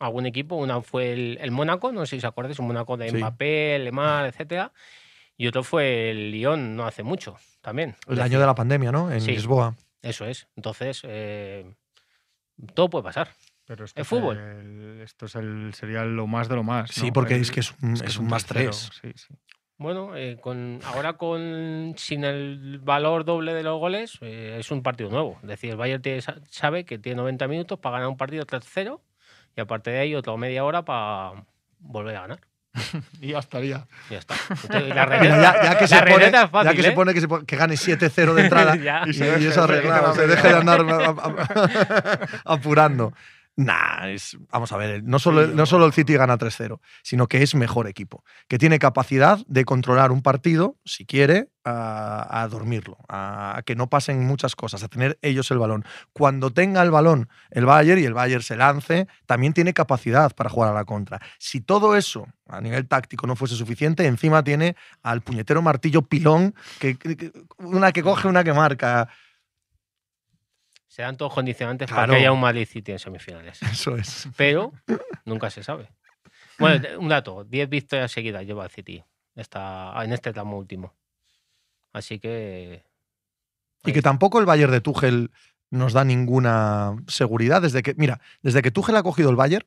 algún 0.00 0.26
equipo. 0.26 0.56
Una 0.56 0.80
fue 0.82 1.12
el, 1.12 1.38
el 1.40 1.52
Mónaco, 1.52 1.92
no 1.92 2.00
sé 2.06 2.10
si 2.10 2.16
os 2.16 2.24
acordáis, 2.24 2.58
un 2.58 2.66
Mónaco 2.66 2.96
de 2.96 3.10
Sí. 3.10 3.16
Mbappé, 3.16 3.78
Lemar, 3.78 4.26
etcétera. 4.26 4.72
Y 5.36 5.46
otro 5.46 5.62
fue 5.62 6.10
el 6.10 6.32
Lyon 6.32 6.74
no 6.74 6.86
hace 6.88 7.04
mucho 7.04 7.36
también. 7.60 7.94
El 8.08 8.20
año 8.20 8.40
de 8.40 8.46
la 8.46 8.56
pandemia, 8.56 8.90
¿no? 8.90 9.12
En 9.12 9.20
Sí. 9.20 9.30
Lisboa. 9.30 9.76
Eso 10.02 10.26
es. 10.26 10.48
Entonces, 10.56 11.02
eh, 11.04 11.72
todo 12.74 12.90
puede 12.90 13.04
pasar. 13.04 13.28
Pero 13.66 13.84
El 13.84 13.90
es 13.94 14.06
fútbol. 14.08 14.38
el- 14.38 15.00
esto 15.02 15.26
es 15.26 15.34
el, 15.36 15.72
sería 15.74 16.04
lo 16.04 16.26
más 16.26 16.48
de 16.48 16.56
lo 16.56 16.62
más. 16.62 16.90
Sí, 16.90 17.06
¿no? 17.06 17.12
porque 17.12 17.34
El- 17.36 17.40
es 17.42 17.50
que 17.50 17.60
es 17.60 17.72
un, 17.82 17.94
es 17.94 18.18
un 18.18 18.26
más 18.28 18.44
tres. 18.44 18.90
Sí, 19.00 19.10
sí. 19.14 19.34
Bueno, 19.76 20.14
eh, 20.16 20.38
con, 20.40 20.78
ahora 20.84 21.14
con 21.14 21.94
sin 21.96 22.24
el 22.24 22.78
valor 22.82 23.24
doble 23.24 23.54
de 23.54 23.62
los 23.64 23.78
goles, 23.80 24.18
eh, 24.20 24.56
es 24.60 24.70
un 24.70 24.82
partido 24.82 25.10
nuevo. 25.10 25.38
Es 25.42 25.48
decir, 25.48 25.70
el 25.70 25.76
Bayern 25.76 26.00
tiene- 26.02 26.22
sabe 26.48 26.84
que 26.84 26.98
tiene 26.98 27.16
90 27.16 27.48
minutos 27.48 27.78
para 27.80 27.94
ganar 27.94 28.08
un 28.08 28.16
partido 28.16 28.44
3-0 28.46 29.00
y 29.56 29.60
aparte 29.60 29.90
de 29.90 29.98
ahí 29.98 30.14
otra 30.14 30.36
media 30.36 30.64
hora 30.64 30.84
para 30.84 31.44
volver 31.80 32.16
a 32.16 32.20
ganar. 32.22 32.40
Y 33.20 33.28
ya 33.28 33.38
estaría. 33.40 33.86
Ya 34.10 34.18
está. 34.18 34.34
Entonces, 34.50 34.88
la 34.88 34.94
ya, 35.22 35.62
ya 35.64 35.78
que 35.78 35.80
la 35.82 35.86
se 35.88 36.02
pone, 36.02 36.30
ya 36.30 36.74
que, 36.74 36.82
se 36.82 36.92
pone 36.92 37.14
que, 37.14 37.20
se 37.20 37.28
pone- 37.28 37.44
que 37.46 37.56
gane 37.56 37.74
7-0 37.74 38.34
de 38.34 38.42
entrada 38.42 38.76
y, 39.06 39.10
Y 39.10 39.12
se 39.14 39.24
y 39.26 39.28
deje- 39.30 39.48
eso 39.48 39.64
arreglado, 39.64 40.14
se 40.14 40.26
deje 40.28 40.48
de 40.48 40.54
andar 40.54 40.80
apurando. 42.44 43.12
Nah, 43.56 44.08
es, 44.10 44.36
vamos 44.50 44.72
a 44.72 44.76
ver, 44.76 45.04
no 45.04 45.20
solo, 45.20 45.46
no 45.46 45.64
solo 45.64 45.86
el 45.86 45.92
City 45.92 46.14
gana 46.14 46.36
3-0, 46.36 46.80
sino 47.04 47.28
que 47.28 47.40
es 47.40 47.54
mejor 47.54 47.86
equipo, 47.86 48.24
que 48.48 48.58
tiene 48.58 48.80
capacidad 48.80 49.38
de 49.46 49.64
controlar 49.64 50.10
un 50.10 50.22
partido, 50.22 50.76
si 50.84 51.06
quiere, 51.06 51.50
a, 51.62 52.42
a 52.42 52.48
dormirlo, 52.48 52.98
a, 53.08 53.58
a 53.58 53.62
que 53.62 53.76
no 53.76 53.88
pasen 53.88 54.26
muchas 54.26 54.56
cosas, 54.56 54.82
a 54.82 54.88
tener 54.88 55.18
ellos 55.22 55.50
el 55.52 55.58
balón. 55.58 55.84
Cuando 56.12 56.50
tenga 56.52 56.82
el 56.82 56.90
balón 56.90 57.28
el 57.50 57.64
Bayern 57.64 58.00
y 58.02 58.04
el 58.04 58.12
Bayern 58.12 58.42
se 58.42 58.56
lance, 58.56 59.06
también 59.24 59.52
tiene 59.52 59.72
capacidad 59.72 60.34
para 60.34 60.50
jugar 60.50 60.72
a 60.72 60.74
la 60.74 60.84
contra. 60.84 61.20
Si 61.38 61.60
todo 61.60 61.96
eso 61.96 62.26
a 62.48 62.60
nivel 62.60 62.88
táctico 62.88 63.26
no 63.28 63.36
fuese 63.36 63.54
suficiente, 63.54 64.04
encima 64.06 64.42
tiene 64.42 64.74
al 65.02 65.20
puñetero 65.22 65.62
martillo 65.62 66.02
pilón, 66.02 66.54
que, 66.80 66.96
que- 66.96 67.16
que- 67.16 67.32
una 67.58 67.92
que 67.92 68.02
coge, 68.02 68.26
una 68.28 68.42
que 68.42 68.52
marca. 68.52 69.08
Se 70.94 71.02
dan 71.02 71.16
todos 71.16 71.34
condicionantes 71.34 71.90
para 71.90 72.04
Claro. 72.04 72.12
que 72.12 72.18
haya 72.20 72.30
un 72.30 72.38
Madrid 72.38 72.68
City 72.70 72.92
en 72.92 73.00
semifinales. 73.00 73.60
Eso 73.62 73.96
es. 73.96 74.28
Pero 74.36 74.72
nunca 75.24 75.50
se 75.50 75.64
sabe. 75.64 75.88
Bueno, 76.56 76.86
un 77.00 77.08
dato: 77.08 77.42
10 77.42 77.68
victorias 77.68 78.12
seguidas 78.12 78.46
lleva 78.46 78.62
el 78.62 78.70
City 78.70 79.02
esta, 79.34 79.92
en 80.04 80.12
este 80.12 80.32
tramo 80.32 80.56
último. 80.56 80.94
Así 81.92 82.20
que. 82.20 82.84
Y 83.84 83.92
que 83.92 84.02
tampoco 84.02 84.38
el 84.38 84.46
Bayern 84.46 84.70
de 84.70 84.80
Tuchel 84.80 85.32
nos 85.68 85.94
da 85.94 86.04
ninguna 86.04 86.94
seguridad. 87.08 87.60
Desde 87.60 87.82
que, 87.82 87.94
mira, 87.96 88.20
desde 88.42 88.62
que 88.62 88.70
Tuchel 88.70 88.94
ha 88.94 89.02
cogido 89.02 89.30
el 89.30 89.36
Bayern, 89.36 89.66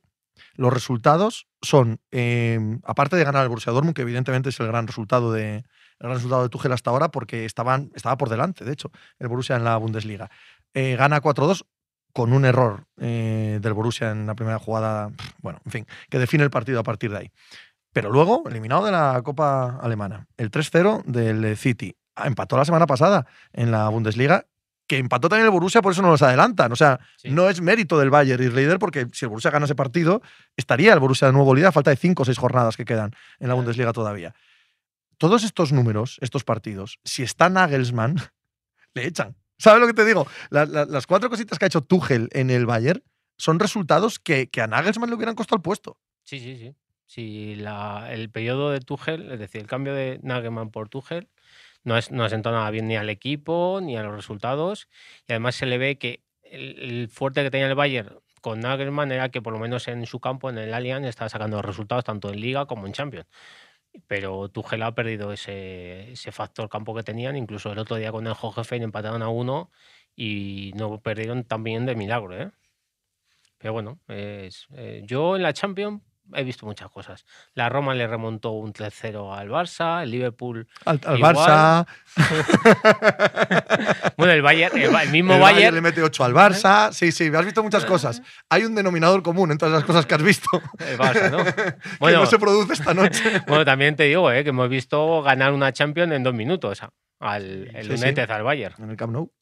los 0.54 0.72
resultados 0.72 1.46
son, 1.60 2.00
eh, 2.10 2.58
aparte 2.84 3.16
de 3.16 3.24
ganar 3.24 3.42
al 3.42 3.48
Borussia 3.50 3.72
Dortmund, 3.72 3.94
que 3.94 4.02
evidentemente 4.02 4.48
es 4.48 4.58
el 4.60 4.66
gran 4.68 4.86
resultado 4.86 5.30
de, 5.30 5.56
el 5.56 5.64
gran 5.98 6.14
resultado 6.14 6.42
de 6.44 6.48
Tuchel 6.48 6.72
hasta 6.72 6.90
ahora, 6.90 7.10
porque 7.10 7.44
estaban, 7.44 7.90
estaba 7.94 8.16
por 8.16 8.28
delante, 8.28 8.64
de 8.64 8.72
hecho, 8.72 8.90
el 9.18 9.28
Borussia 9.28 9.56
en 9.56 9.64
la 9.64 9.76
Bundesliga. 9.76 10.30
Eh, 10.74 10.96
gana 10.96 11.20
4-2 11.20 11.64
con 12.12 12.32
un 12.32 12.44
error 12.44 12.86
eh, 12.98 13.58
del 13.60 13.72
Borussia 13.74 14.10
en 14.10 14.26
la 14.26 14.34
primera 14.34 14.58
jugada, 14.58 15.10
bueno, 15.40 15.60
en 15.64 15.70
fin, 15.72 15.86
que 16.10 16.18
define 16.18 16.44
el 16.44 16.50
partido 16.50 16.80
a 16.80 16.82
partir 16.82 17.10
de 17.10 17.18
ahí. 17.18 17.30
Pero 17.92 18.10
luego, 18.10 18.44
eliminado 18.48 18.84
de 18.84 18.92
la 18.92 19.20
Copa 19.24 19.78
Alemana, 19.80 20.26
el 20.36 20.50
3-0 20.50 21.04
del 21.04 21.56
City. 21.56 21.96
Ah, 22.16 22.26
Empató 22.26 22.56
la 22.56 22.64
semana 22.64 22.86
pasada 22.86 23.26
en 23.52 23.70
la 23.70 23.88
Bundesliga, 23.88 24.46
que 24.86 24.98
empató 24.98 25.28
también 25.28 25.46
el 25.46 25.50
Borussia, 25.52 25.82
por 25.82 25.92
eso 25.92 26.02
no 26.02 26.08
los 26.10 26.22
adelantan. 26.22 26.72
O 26.72 26.76
sea, 26.76 26.98
Sí. 27.18 27.30
no 27.30 27.48
es 27.48 27.60
mérito 27.60 27.98
del 27.98 28.10
Bayern 28.10 28.42
y 28.42 28.48
líder, 28.48 28.78
porque 28.78 29.06
si 29.12 29.24
el 29.26 29.28
Borussia 29.28 29.50
gana 29.50 29.66
ese 29.66 29.74
partido, 29.74 30.22
estaría 30.56 30.92
el 30.94 30.98
Borussia 30.98 31.26
de 31.28 31.32
nuevo 31.34 31.54
líder 31.54 31.68
a 31.68 31.72
falta 31.72 31.90
de 31.90 31.96
5 31.96 32.22
o 32.22 32.24
6 32.26 32.38
jornadas 32.38 32.76
que 32.76 32.84
quedan 32.84 33.12
en 33.38 33.48
la. 33.48 33.54
Bundesliga 33.54 33.92
todavía. 33.92 34.34
Todos 35.18 35.44
estos 35.44 35.72
números, 35.72 36.16
estos 36.20 36.44
partidos, 36.44 36.98
si 37.04 37.22
está 37.22 37.48
Nagelsmann, 37.50 38.16
le 38.94 39.06
echan. 39.06 39.36
¿Sabes 39.58 39.80
lo 39.80 39.86
que 39.86 39.94
te 39.94 40.04
digo? 40.04 40.26
La- 40.50 40.66
la- 40.66 40.84
las 40.84 41.06
cuatro 41.06 41.28
cositas 41.30 41.58
que 41.58 41.64
ha 41.64 41.68
hecho 41.68 41.80
Tuchel 41.82 42.28
en 42.32 42.50
el 42.50 42.64
Bayern 42.66 43.02
son 43.36 43.58
resultados 43.58 44.18
que, 44.18 44.48
que 44.48 44.60
a 44.60 44.66
Nagelsmann 44.66 45.10
le 45.10 45.16
hubieran 45.16 45.34
costado 45.34 45.56
el 45.56 45.62
puesto. 45.62 45.98
Sí, 46.24 46.38
sí, 46.38 46.56
sí. 46.56 46.74
Sí, 47.06 47.54
la- 47.56 48.08
el 48.12 48.30
periodo 48.30 48.70
de 48.70 48.80
Tuchel, 48.80 49.32
es 49.32 49.38
decir, 49.38 49.60
el 49.60 49.66
cambio 49.66 49.94
de 49.94 50.20
Nagelsmann 50.22 50.70
por 50.70 50.88
Tuchel, 50.88 51.28
no, 51.84 51.96
es, 51.96 52.10
no 52.10 52.24
ha 52.24 52.28
sentado 52.28 52.54
nada 52.56 52.70
bien 52.70 52.86
ni 52.86 52.96
al 52.96 53.08
equipo 53.10 53.80
ni 53.82 53.96
a 53.96 54.02
los 54.02 54.14
resultados. 54.14 54.88
Y 55.26 55.32
además 55.32 55.54
se 55.56 55.66
le 55.66 55.78
ve 55.78 55.98
que 55.98 56.22
el, 56.42 56.78
el 56.78 57.08
fuerte 57.08 57.42
que 57.42 57.50
tenía 57.50 57.66
el 57.66 57.74
Bayern 57.74 58.18
con 58.42 58.60
Nagelsmann 58.60 59.10
era 59.10 59.30
que 59.30 59.42
por 59.42 59.52
lo 59.52 59.58
menos 59.58 59.88
en 59.88 60.06
su 60.06 60.20
campo, 60.20 60.50
en 60.50 60.58
el 60.58 60.72
Allianz, 60.74 61.06
estaba 61.06 61.28
sacando 61.28 61.60
resultados 61.62 62.04
tanto 62.04 62.30
en 62.30 62.40
Liga 62.40 62.66
como 62.66 62.86
en 62.86 62.92
Champions. 62.92 63.26
Pero 64.06 64.48
Tuchel 64.48 64.82
ha 64.82 64.94
perdido 64.94 65.32
ese, 65.32 66.12
ese 66.12 66.32
factor 66.32 66.68
campo 66.68 66.94
que 66.94 67.02
tenían. 67.02 67.36
Incluso 67.36 67.72
el 67.72 67.78
otro 67.78 67.96
día 67.96 68.12
con 68.12 68.26
el 68.26 68.34
Hoffenheim 68.40 68.84
empataron 68.84 69.22
a 69.22 69.28
uno 69.28 69.70
y 70.14 70.72
no 70.74 71.00
perdieron 71.00 71.44
también 71.44 71.86
de 71.86 71.94
milagro. 71.94 72.40
¿eh? 72.40 72.50
Pero 73.58 73.72
bueno, 73.72 73.98
es, 74.08 74.66
eh, 74.72 75.02
yo 75.04 75.36
en 75.36 75.42
la 75.42 75.52
Champions 75.52 76.02
he 76.34 76.44
visto 76.44 76.66
muchas 76.66 76.90
cosas. 76.90 77.24
La 77.54 77.68
Roma 77.68 77.94
le 77.94 78.06
remontó 78.06 78.52
un 78.52 78.72
3-0 78.72 79.36
al 79.36 79.48
Barça, 79.48 80.02
el 80.02 80.10
Liverpool. 80.10 80.68
Al, 80.84 81.00
al 81.06 81.18
Igual. 81.18 81.34
Barça. 81.36 81.86
Bueno, 84.16 84.32
el 84.32 84.42
Bayern, 84.42 84.76
el, 84.76 84.94
el 84.94 85.08
mismo 85.10 85.34
el 85.34 85.40
Bayern. 85.40 85.74
le 85.76 85.80
mete 85.80 86.02
8 86.02 86.24
al 86.24 86.34
Barça. 86.34 86.92
Sí, 86.92 87.12
sí, 87.12 87.30
has 87.32 87.44
visto 87.44 87.62
muchas 87.62 87.84
cosas. 87.84 88.20
Hay 88.50 88.64
un 88.64 88.74
denominador 88.74 89.22
común 89.22 89.52
en 89.52 89.58
todas 89.58 89.72
las 89.74 89.84
cosas 89.84 90.06
que 90.06 90.14
has 90.14 90.22
visto 90.22 90.48
el 90.78 90.98
Barça, 90.98 91.30
¿no? 91.30 91.44
que 91.44 91.76
Bueno, 92.00 92.20
no 92.20 92.26
se 92.26 92.38
produce 92.38 92.72
esta 92.72 92.94
noche. 92.94 93.42
bueno, 93.46 93.64
también 93.64 93.94
te 93.96 94.04
digo 94.04 94.30
eh, 94.32 94.42
que 94.42 94.50
hemos 94.50 94.68
visto 94.68 95.22
ganar 95.22 95.52
una 95.52 95.72
Champions 95.72 96.12
en 96.12 96.22
dos 96.24 96.34
minutos 96.34 96.80
al 97.20 97.70
el 97.74 97.86
Sí, 97.86 97.96
sí. 97.96 98.04
United 98.04 98.30
al 98.30 98.42
Bayern. 98.42 98.74
En 98.82 98.90
el 98.90 98.96
Camp 98.96 99.12
Nou. 99.12 99.32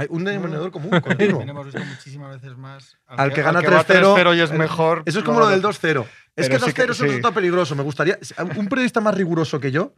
Hay 0.00 0.06
un 0.10 0.24
denominador 0.24 0.70
común 0.70 0.98
continuo. 1.00 1.42
Hemos 1.46 1.66
visto 1.66 1.80
muchísimas 1.84 2.40
veces 2.40 2.56
más. 2.56 2.96
Al 3.06 3.32
que 3.32 3.42
gana 3.42 3.60
va 3.60 3.84
3-0, 3.86 4.14
3-0 4.16 4.36
y 4.36 4.40
es 4.40 4.50
el- 4.50 4.58
mejor. 4.58 5.02
Eso 5.04 5.18
es 5.18 5.24
como 5.24 5.40
lo 5.40 5.48
del 5.48 5.60
dos 5.60 5.80
2-0. 5.82 6.06
Es 6.36 6.48
que 6.48 6.54
Pero 6.58 6.66
sí 6.66 6.72
que- 6.72 6.82
2-0 6.82 6.84
es 6.84 6.88
un 6.88 6.94
sí. 6.94 7.02
resultado 7.08 7.34
peligroso. 7.34 7.74
Me 7.76 7.82
gustaría. 7.82 8.18
Un 8.56 8.68
periodista 8.68 9.00
más 9.00 9.14
riguroso 9.14 9.60
que 9.60 9.70
yo 9.70 9.92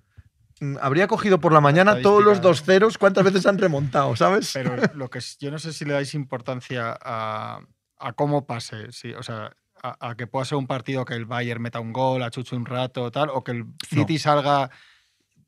mm, 0.60 0.76
habría 0.80 1.06
cogido 1.06 1.38
por 1.40 1.52
la 1.52 1.60
mañana 1.60 2.00
todos 2.02 2.24
los 2.24 2.38
Estadística. 2.38 2.86
2-0, 2.86 2.98
cuántas 2.98 3.24
veces 3.24 3.46
han 3.46 3.58
remontado, 3.58 4.16
¿sabes? 4.16 4.50
Pero 4.52 4.76
lo 4.94 5.08
que 5.08 5.20
yo 5.38 5.50
no 5.52 5.58
sé 5.60 5.72
si 5.72 5.84
le 5.84 5.92
dais 5.94 6.14
importancia 6.14 6.96
a, 7.00 7.60
a 7.98 8.12
cómo 8.14 8.44
pase. 8.46 8.90
Sí, 8.90 9.12
o 9.14 9.22
sea, 9.22 9.52
a, 9.82 10.08
a 10.10 10.14
que 10.16 10.26
pueda 10.26 10.44
ser 10.44 10.58
un 10.58 10.66
partido 10.66 11.04
que 11.04 11.14
el 11.14 11.26
Bayern 11.26 11.62
meta 11.62 11.78
un 11.80 11.92
gol, 11.92 12.22
achuche 12.22 12.56
un 12.56 12.66
rato, 12.66 13.10
tal, 13.12 13.28
o 13.30 13.44
que 13.44 13.52
el 13.52 13.64
City 13.88 14.18
salga 14.18 14.68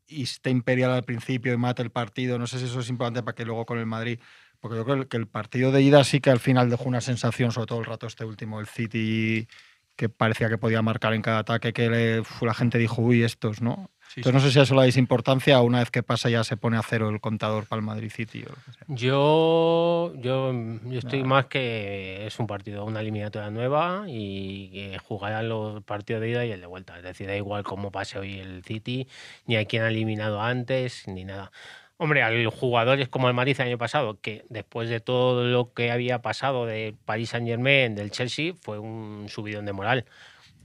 y 0.06 0.25
esté 0.25 0.50
imperial 0.50 0.90
al 0.90 1.02
principio 1.02 1.52
y 1.52 1.56
mate 1.56 1.80
el 1.82 1.90
partido. 1.90 2.38
No 2.38 2.46
sé 2.46 2.58
si 2.58 2.66
eso 2.66 2.80
es 2.80 2.88
importante 2.90 3.23
para 3.23 3.34
que 3.34 3.44
luego 3.44 3.64
con 3.64 3.78
el 3.78 3.87
Madrid. 3.87 4.20
Porque 4.64 4.78
yo 4.78 4.85
creo 4.87 5.06
que 5.06 5.18
el, 5.18 5.26
partido 5.26 5.73
de 5.73 5.83
ida 5.83 6.02
sí 6.04 6.23
que 6.23 6.30
al 6.30 6.40
final 6.40 6.71
dejó 6.71 6.85
una 6.85 7.02
sensación, 7.02 7.52
sobre 7.52 7.66
todo 7.66 7.80
el 7.80 7.85
rato 7.85 8.06
este 8.06 8.25
último, 8.25 8.61
el 8.61 8.66
City 8.66 9.47
que 9.94 10.09
parecía 10.09 10.49
que 10.49 10.56
podía 10.56 10.80
marcar 10.80 11.12
en 11.12 11.21
cada 11.21 11.40
ataque, 11.40 11.75
que 11.75 11.90
le- 11.90 12.23
la 12.40 12.54
gente 12.54 12.78
dijo, 12.78 13.02
uy, 13.02 13.25
estos, 13.25 13.61
¿no? 13.61 13.90
Entonces 14.16 14.33
no 14.33 14.40
sé 14.40 14.52
si 14.52 14.59
a 14.59 14.62
eso 14.62 14.75
le 14.75 14.80
dais 14.80 14.97
importancia 14.97 15.61
o 15.61 15.64
una 15.64 15.80
vez 15.80 15.90
que 15.90 16.02
pasa 16.02 16.30
ya 16.30 16.44
se 16.44 16.56
pone 16.56 16.78
a 16.78 16.83
cero 16.83 17.11
el 17.11 17.21
contador 17.21 17.66
para 17.66 17.80
el 17.80 17.85
Madrid 17.85 18.11
City 18.11 18.42
o 18.47 18.49
lo 18.49 18.54
que 18.54 18.73
sea. 18.73 18.85
Yo, 18.88 20.14
yo, 20.16 20.52
yo 20.87 20.99
estoy 20.99 21.18
Nada. 21.18 21.28
más 21.28 21.47
que 21.47 22.26
es 22.26 22.38
un 22.38 22.47
partido, 22.47 22.87
una 22.87 23.00
eliminatoria 23.00 23.50
nueva 23.50 24.04
y 24.09 24.71
que 24.71 24.99
jugarán 24.99 25.50
los 25.50 25.83
partidos 25.85 26.23
de 26.23 26.30
ida 26.30 26.47
y 26.47 26.52
el 26.52 26.62
de 26.62 26.66
vuelta. 26.66 26.97
Es 26.97 27.02
decir, 27.02 27.26
da 27.26 27.37
igual 27.37 27.64
cómo 27.64 27.92
pase 27.92 28.18
hoy 28.18 28.38
el 28.38 28.64
City, 28.64 29.09
ni 29.44 29.56
a 29.56 29.66
quién 29.66 29.83
ha 29.83 29.88
eliminado 29.88 30.40
antes, 30.40 31.06
ni 31.06 31.25
nada. 31.25 31.52
Hombre, 31.96 32.22
a 32.22 32.30
los 32.30 32.52
jugadores 32.52 33.08
como 33.08 33.28
el 33.28 33.34
Madrid 33.34 33.54
el 33.60 33.68
año 33.68 33.78
pasado, 33.78 34.18
que 34.20 34.44
después 34.48 34.88
de 34.88 35.00
todo 35.00 35.44
lo 35.44 35.72
que 35.72 35.92
había 35.92 36.22
pasado 36.22 36.66
de 36.66 36.94
Paris 37.04 37.30
Saint 37.30 37.46
Germain, 37.46 37.94
del 37.94 38.10
Chelsea, 38.10 38.52
fue 38.60 38.78
un 38.80 39.26
subidón 39.28 39.64
de 39.64 39.72
moral. 39.72 40.04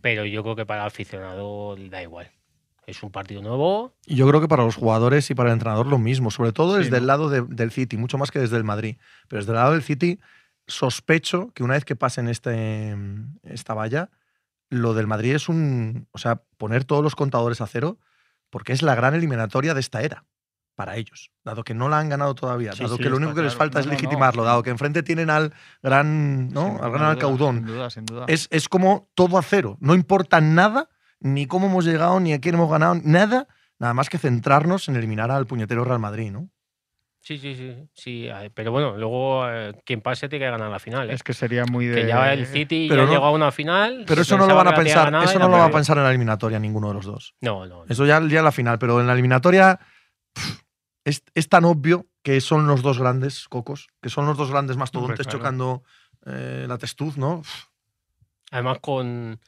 Pero 0.01 0.25
yo 0.25 0.41
creo 0.43 0.55
que 0.55 0.65
para 0.65 0.81
el 0.81 0.88
aficionado 0.88 1.75
da 1.77 2.01
igual. 2.01 2.31
Es 2.88 3.03
un 3.03 3.12
partido 3.12 3.43
nuevo. 3.43 3.93
Y 4.07 4.15
yo 4.15 4.27
creo 4.27 4.41
que 4.41 4.48
para 4.48 4.63
los 4.63 4.75
jugadores 4.75 5.29
y 5.29 5.36
para 5.36 5.50
el 5.50 5.53
entrenador 5.53 5.86
lo 5.86 6.00
mismo, 6.00 6.31
sobre 6.31 6.51
todo 6.51 6.77
Sí, 6.77 6.83
desde 6.86 6.98
el 6.98 7.03
¿no? 7.03 7.07
lado 7.07 7.29
de- 7.29 7.43
del 7.43 7.69
City, 7.71 7.98
mucho 7.98 8.17
más 8.17 8.31
que 8.31 8.39
desde 8.39 8.57
el 8.57 8.63
Madrid. 8.63 8.98
Pero 9.27 9.41
desde 9.41 9.51
el 9.51 9.57
lado 9.57 9.74
del 9.74 9.83
City, 9.83 10.19
sospecho 10.65 11.51
que 11.53 11.63
una 11.63 11.74
vez 11.75 11.86
que 11.86 11.95
pasen 11.95 12.27
este, 12.27 12.95
esta 13.43 13.74
valla, 13.75 14.09
lo 14.69 14.93
del 14.95 15.05
Madrid 15.07 15.36
es 15.36 15.50
un. 15.50 16.07
O 16.12 16.17
sea, 16.17 16.41
poner 16.57 16.86
todos 16.86 17.03
los 17.03 17.15
contadores 17.15 17.62
a 17.62 17.67
cero, 17.67 17.98
porque 18.50 18.74
es 18.74 18.81
la 18.81 18.95
gran 18.95 19.13
eliminatoria 19.13 19.74
de 19.75 19.79
esta 19.81 20.01
era 20.01 20.25
para 20.79 20.95
ellos, 20.95 21.29
dado 21.43 21.65
que 21.65 21.74
no 21.74 21.89
la 21.89 22.00
han 22.00 22.07
ganado 22.07 22.33
todavía, 22.36 22.71
Sí, 22.71 22.83
dado 22.83 22.95
sí, 22.95 23.03
que 23.03 23.09
lo 23.09 23.17
único 23.17 23.36
que 23.36 23.41
les 23.41 23.53
falta 23.53 23.79
No, 23.79 23.81
es 23.81 23.86
no, 23.88 23.91
no, 23.91 23.98
legitimarlo, 24.00 24.45
dado 24.45 24.63
que 24.63 24.69
enfrente 24.69 25.03
tienen 25.03 25.29
al 25.29 25.53
gran, 25.83 26.48
¿no? 26.51 26.67
Sin 26.67 26.75
al 26.75 26.91
gran 26.91 26.93
duda, 27.00 27.09
alcaudón. 27.09 27.55
Sin 27.57 27.65
duda, 27.65 27.89
sin 27.89 28.05
duda. 28.05 28.24
Es, 28.29 28.48
es 28.50 28.69
como 28.69 29.09
todo 29.13 29.38
a 29.38 29.41
cero. 29.41 29.75
No 29.81 29.93
importa 29.93 30.39
nada, 30.39 30.88
ni 31.19 31.48
cómo 31.48 31.67
hemos 31.67 31.83
llegado, 31.83 32.17
ni 32.21 32.31
a 32.31 32.39
quién 32.39 32.55
hemos 32.55 32.71
ganado, 32.71 32.95
nada, 33.03 33.50
nada 33.77 33.93
más 33.93 34.09
que 34.09 34.17
centrarnos 34.19 34.88
en 34.88 34.95
eliminar 34.95 35.31
al 35.31 35.48
puñetero 35.48 35.83
Real 35.83 36.00
Madrid, 36.00 36.31
¿no? 36.31 36.50
Sí, 37.19 37.38
sí, 37.38 37.55
sí. 37.55 37.75
sí 37.93 38.29
pero 38.53 38.71
bueno, 38.71 38.95
luego 38.95 39.50
eh, 39.50 39.74
quien 39.86 40.00
pase 40.00 40.29
tiene 40.29 40.45
que 40.45 40.51
ganar 40.51 40.71
la 40.71 40.79
final. 40.79 41.09
¿eh? 41.09 41.13
Es 41.13 41.24
que 41.24 41.33
sería 41.33 41.65
muy 41.65 41.88
de. 41.88 41.95
que 42.03 42.07
ya 42.07 42.31
el 42.31 42.45
City 42.45 42.88
Pero 42.88 43.01
ya 43.01 43.07
no- 43.07 43.12
llegó 43.12 43.25
a 43.25 43.31
una 43.31 43.51
final. 43.51 44.05
Pero 44.07 44.21
eso 44.21 44.38
no 44.38 44.48
lo 44.48 44.55
van 44.55 44.69
a 44.69 44.75
pensar, 44.75 45.13
eso 45.25 45.39
no 45.39 45.50
lo 45.50 45.57
va 45.57 45.65
a 45.65 45.71
pensar 45.71 45.98
en 45.98 46.03
la 46.03 46.09
eliminatoria 46.09 46.57
ninguno 46.57 46.88
de 46.88 46.93
los 46.93 47.05
dos. 47.05 47.36
No, 47.41 47.65
no. 47.65 47.79
no. 47.79 47.86
Eso 47.89 48.05
ya, 48.05 48.25
ya 48.25 48.39
en 48.39 48.45
la 48.45 48.53
final, 48.53 48.79
pero 48.79 49.01
en 49.01 49.07
la 49.07 49.12
eliminatoria 49.12 49.77
pff, 50.33 50.62
es, 51.03 51.24
es 51.34 51.50
tan 51.50 51.65
obvio 51.65 52.08
que 52.24 52.41
son 52.41 52.68
los 52.68 52.82
dos 52.82 53.00
grandes 53.00 53.48
cocos, 53.48 53.88
que 54.01 54.10
son 54.10 54.25
los 54.25 54.38
dos 54.38 54.51
grandes 54.51 54.77
mastodontes 54.77 55.25
claro. 55.25 55.38
chocando 55.38 55.84
eh, 56.25 56.65
la 56.68 56.77
testuz, 56.77 57.18
¿no? 57.18 57.41
Además, 58.51 58.79
con, 58.79 59.39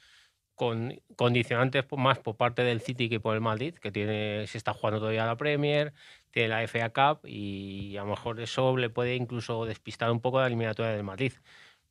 con 0.55 1.01
condicionantes 1.15 1.85
más 1.97 2.19
por 2.19 2.35
parte 2.35 2.63
del 2.63 2.81
City 2.81 3.09
que 3.09 3.19
por 3.19 3.35
el 3.35 3.41
Madrid, 3.41 3.75
que 3.75 3.91
tiene 3.91 4.45
se 4.47 4.57
está 4.57 4.73
jugando 4.73 4.99
todavía 4.99 5.25
la 5.25 5.37
Premier, 5.37 5.93
tiene 6.31 6.49
la 6.49 6.67
FA 6.67 6.89
Cup 6.89 7.27
y 7.27 7.97
a 7.97 8.03
lo 8.03 8.11
mejor 8.11 8.39
eso 8.39 8.77
le 8.77 8.89
puede 8.89 9.15
incluso 9.15 9.65
despistar 9.65 10.11
un 10.11 10.21
poco 10.21 10.39
la 10.39 10.47
eliminatoria 10.47 10.91
del 10.91 11.03
Madrid. 11.03 11.33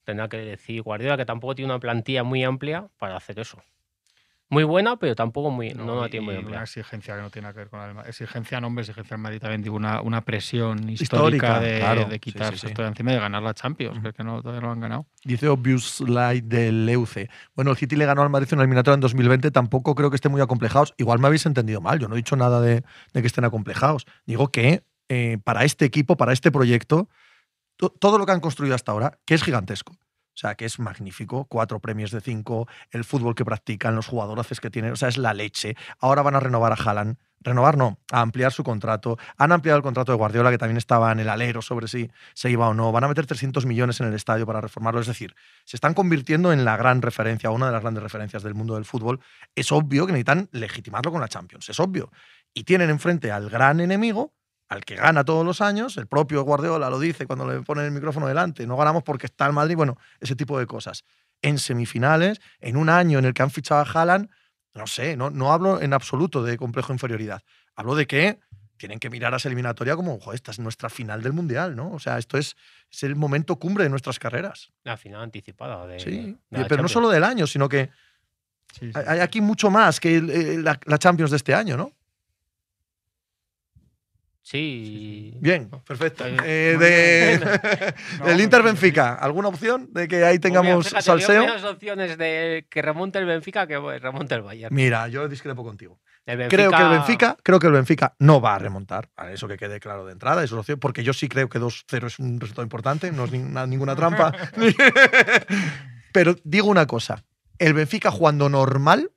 Tendrá 0.05 0.29
que 0.29 0.39
decir 0.39 0.83
Guardiola 0.83 1.17
que 1.17 1.27
tampoco 1.27 1.55
tiene 1.55 1.73
una 1.73 1.81
plantilla 1.81 2.23
muy 2.25 2.43
amplia 2.43 2.89
para 2.99 3.17
hacer 3.17 3.39
eso. 3.39 3.63
Muy 4.53 4.65
buena, 4.65 4.97
pero 4.97 5.15
tampoco 5.15 5.51
muy, 5.51 5.73
no, 5.75 6.03
amplia. 6.03 6.41
Una 6.41 6.63
exigencia 6.63 7.15
que 7.15 7.23
no 7.23 7.31
tiene 7.31 7.45
nada 7.45 7.55
que 7.55 7.61
ver 7.61 7.69
con 7.69 7.79
la 7.95 8.03
exigencia, 8.03 8.61
nombre, 8.61 8.83
exigencia 8.83 9.15
al 9.15 9.21
Madrid 9.23 9.39
también, 9.39 9.63
digo, 9.63 9.77
una, 9.77 10.03
una 10.03 10.23
presión 10.23 10.89
Histórica, 10.91 11.47
histórica, 11.47 11.61
de, 11.61 11.79
claro. 11.79 12.05
de 12.07 12.19
quitarse 12.19 12.55
sí, 12.55 12.59
sí. 12.63 12.67
esto 12.67 12.83
de 12.83 12.89
encima 12.89 13.13
y 13.13 13.15
de 13.15 13.21
ganar 13.21 13.43
la 13.45 13.55
Champions, 13.55 14.03
que 14.03 14.09
es 14.09 14.15
que 14.15 14.25
no, 14.25 14.43
todavía 14.43 14.61
no 14.61 14.67
lo 14.67 14.73
han 14.73 14.81
ganado. 14.81 15.07
Dice 15.25 15.47
Obvious 15.49 16.01
Light 16.01 16.45
del 16.47 16.85
Leuce. 16.85 17.31
Bueno, 17.55 17.71
el 17.71 17.77
City 17.77 17.95
le 17.95 18.07
ganó 18.07 18.23
al 18.23 18.31
Madrid 18.31 18.49
en 18.51 18.59
la 18.59 18.65
eliminatoria 18.65 18.95
en 18.97 19.01
2020. 19.01 19.53
Tampoco 19.53 19.95
creo 19.95 20.11
que 20.11 20.17
estén 20.17 20.33
muy 20.33 20.41
acomplejados. 20.41 20.95
Igual 20.97 21.21
me 21.21 21.29
habéis 21.29 21.47
entendido 21.47 21.81
mal. 21.81 22.01
Yo 22.01 22.09
no 22.09 22.15
he 22.15 22.19
dicho 22.19 22.35
nada 22.35 22.61
de, 22.61 22.83
de 23.15 23.21
que 23.21 23.27
estén 23.29 23.45
acomplejados. 23.45 24.05
Digo 24.27 24.49
que 24.49 24.83
eh, 25.09 25.39
para 25.45 25.65
este 25.65 25.85
equipo, 25.85 26.17
para 26.17 26.33
este 26.33 26.51
proyecto, 26.51 27.09
to- 27.77 27.91
todo 28.01 28.19
lo 28.19 28.27
que 28.27 28.33
han 28.33 28.41
construido 28.41 28.75
hasta 28.75 28.91
ahora, 28.91 29.19
que 29.25 29.35
es 29.35 29.45
gigantesco. 29.45 29.95
Sea, 30.41 30.55
que 30.55 30.65
es 30.65 30.79
magnífico. 30.79 31.45
Cuatro 31.45 31.81
premios 31.81 32.13
de 32.13 32.23
cinco, 32.23 32.67
el 32.93 33.05
fútbol 33.05 33.35
que 33.35 33.45
practican, 33.45 33.95
los 33.95 34.07
jugadores 34.07 34.59
que 34.59 34.71
tienen. 34.71 34.93
O 34.93 34.97
sea, 34.97 35.11
es 35.11 35.19
la 35.19 35.35
leche. 35.35 35.77
Ahora 35.99 36.23
van 36.23 36.35
a 36.35 36.41
renovar 36.41 36.73
a 36.73 36.77
Haaland. 36.77 37.19
Renovar 37.43 37.77
no, 37.77 37.99
a 38.11 38.23
ampliar 38.23 38.51
su 38.51 38.65
contrato. 38.65 39.19
Han 39.37 39.53
ampliado 39.53 39.77
el 39.77 39.83
contrato 39.83 40.13
de 40.13 40.17
Guardiola, 40.19 40.51
que 40.51 40.57
también 40.57 40.79
estaba 40.79 41.13
en 41.13 41.21
el 41.21 41.29
alero 41.29 41.61
sobre 41.61 41.89
si 41.89 42.11
se 42.33 42.51
iba 42.51 42.67
o 42.69 42.73
no. 42.73 42.91
Van 42.91 43.05
a 43.05 43.09
meter 43.09 43.27
300 43.27 43.67
millones 43.67 44.01
en 44.01 44.07
el 44.07 44.15
estadio 44.15 44.47
para 44.47 44.63
reformarlo. 44.63 45.01
Es 45.03 45.07
decir, 45.07 45.35
se 45.67 45.77
están 45.77 45.93
convirtiendo 45.93 46.55
en 46.55 46.65
la 46.65 46.79
gran 46.79 47.03
referencia, 47.03 47.51
una 47.51 47.67
de 47.67 47.73
las 47.73 47.83
grandes 47.83 48.03
referencias 48.03 48.43
del 48.43 48.55
mundo 48.55 48.77
del 48.77 48.87
fútbol. 48.87 49.21
Es 49.55 49.73
obvio 49.73 50.07
que 50.07 50.13
necesitan 50.13 50.49
legitimarlo 50.53 51.13
con 51.13 51.21
la 51.21 51.29
Champions, 51.29 51.69
es 51.69 51.79
obvio. 51.81 52.11
Y 52.55 52.65
tienen 52.65 52.89
enfrente 52.89 53.31
al 53.31 53.51
gran 53.51 53.81
enemigo, 53.81 54.33
al 54.71 54.85
que 54.85 54.95
gana 54.95 55.25
todos 55.25 55.45
los 55.45 55.61
años, 55.61 55.97
el 55.97 56.07
propio 56.07 56.43
Guardiola 56.45 56.89
lo 56.89 57.01
dice 57.01 57.27
cuando 57.27 57.47
le 57.47 57.61
ponen 57.61 57.85
el 57.87 57.91
micrófono 57.91 58.29
delante, 58.29 58.67
no 58.69 58.77
ganamos 58.77 59.03
porque 59.03 59.27
está 59.27 59.47
el 59.47 59.53
Madrid, 59.53 59.75
bueno, 59.75 59.99
ese 60.21 60.37
tipo 60.37 60.59
de 60.61 60.67
cosas. 60.67 61.05
En 61.43 61.59
semifinales, 61.59 62.41
en 62.61 62.77
un 62.77 62.89
año 62.89 63.19
en 63.19 63.25
el 63.25 63.35
que 63.35 63.43
han 63.43 63.51
fichado 63.51 63.81
a 63.81 63.85
Haaland, 63.85 64.31
no 64.75 64.87
sé, 64.87 65.17
no, 65.17 65.29
no 65.29 65.53
hablo 65.53 65.83
en 65.83 65.93
absoluto 65.93 66.45
de 66.45 66.57
complejo 66.57 66.89
de 66.89 66.95
inferioridad. 66.95 67.43
Hablo 67.75 67.97
de 67.97 68.07
que 68.07 68.39
tienen 68.77 69.01
que 69.01 69.11
mirar 69.11 69.35
a 69.35 69.39
esa 69.39 69.49
eliminatoria 69.49 69.97
como, 69.97 70.21
joder, 70.21 70.37
esta 70.37 70.53
es 70.53 70.61
nuestra 70.61 70.89
final 70.89 71.21
del 71.21 71.33
Mundial, 71.33 71.75
¿no? 71.75 71.91
O 71.91 71.99
sea, 71.99 72.19
esto 72.19 72.39
es, 72.39 72.55
es 72.91 73.03
el 73.03 73.17
momento 73.17 73.57
cumbre 73.57 73.83
de 73.83 73.91
nuestras 73.91 74.21
carreras. 74.21 74.71
La 74.85 74.97
final 74.97 75.21
anticipada. 75.23 75.85
De, 75.89 75.99
Sí, 75.99 76.39
de 76.49 76.65
pero 76.67 76.81
no 76.81 76.89
solo 76.89 77.09
del 77.09 77.25
año, 77.25 77.47
sino 77.49 77.69
que 77.69 77.91
Sí, 78.79 78.93
sí. 78.93 79.01
hay 79.05 79.19
aquí 79.19 79.41
mucho 79.41 79.69
más 79.69 79.99
que 79.99 80.19
eh, 80.19 80.59
la, 80.63 80.79
la 80.85 80.99
Champions 80.99 81.33
de 81.33 81.39
este 81.39 81.55
año, 81.55 81.77
¿no? 81.77 81.93
Sí. 84.43 85.35
Bien, 85.41 85.69
perfecto. 85.87 86.25
Está 86.25 86.27
bien. 86.27 86.41
Eh, 86.45 86.75
Muy 86.77 86.87
de 86.87 87.95
No, 88.21 88.27
el 88.27 88.35
muy 88.35 88.43
Inter. 88.43 88.63
Benfica, 88.63 89.15
¿alguna 89.15 89.49
opción 89.49 89.89
de 89.93 90.09
que 90.09 90.25
ahí 90.25 90.39
Pues 90.39 90.41
tengamos 90.41 90.87
mira, 90.87 91.01
fíjate, 91.03 91.11
veo 91.11 91.47
salseo? 91.47 91.71
opciones 91.71 92.19
de 92.19 92.67
que 92.71 92.83
remonte 92.83 93.19
el 93.19 93.27
Benfica 93.27 93.67
que 93.67 93.79
remonte 93.99 94.35
el 94.35 94.43
Bayern. 94.43 94.75
Mira, 94.75 95.09
yo 95.09 95.29
discrepo 95.29 95.63
contigo. 95.63 96.01
Creo 96.25 96.71
que 96.71 96.83
el 96.83 96.89
Benfica, 96.91 97.37
creo 97.43 97.59
que 97.59 97.67
el 97.67 97.73
Benfica 97.73 98.15
no 98.19 98.41
va 98.41 98.55
a 98.55 98.59
remontar, 98.59 99.09
a 99.17 99.33
eso 99.33 99.49
que 99.49 99.57
quede 99.57 99.81
claro 99.81 100.07
de 100.07 100.13
entrada, 100.13 100.45
eso 100.45 100.55
es 100.55 100.61
opción, 100.61 100.79
porque 100.79 101.03
yo 101.03 101.13
sí 101.13 101.29
creo 101.29 101.49
que 101.49 101.59
2-0 101.59 102.07
es 102.07 102.19
un 102.19 102.39
resultado 102.39 102.63
importante, 102.63 103.11
no 103.11 103.25
es 103.25 103.33
ninguna, 103.33 103.67
ninguna 103.67 103.97
trampa. 103.97 104.33
Pero 106.13 106.37
digo 106.45 106.69
una 106.69 106.87
cosa, 106.87 107.25
el 107.59 107.75
Benfica 107.75 108.11
jugando 108.11 108.49
normal 108.49 109.11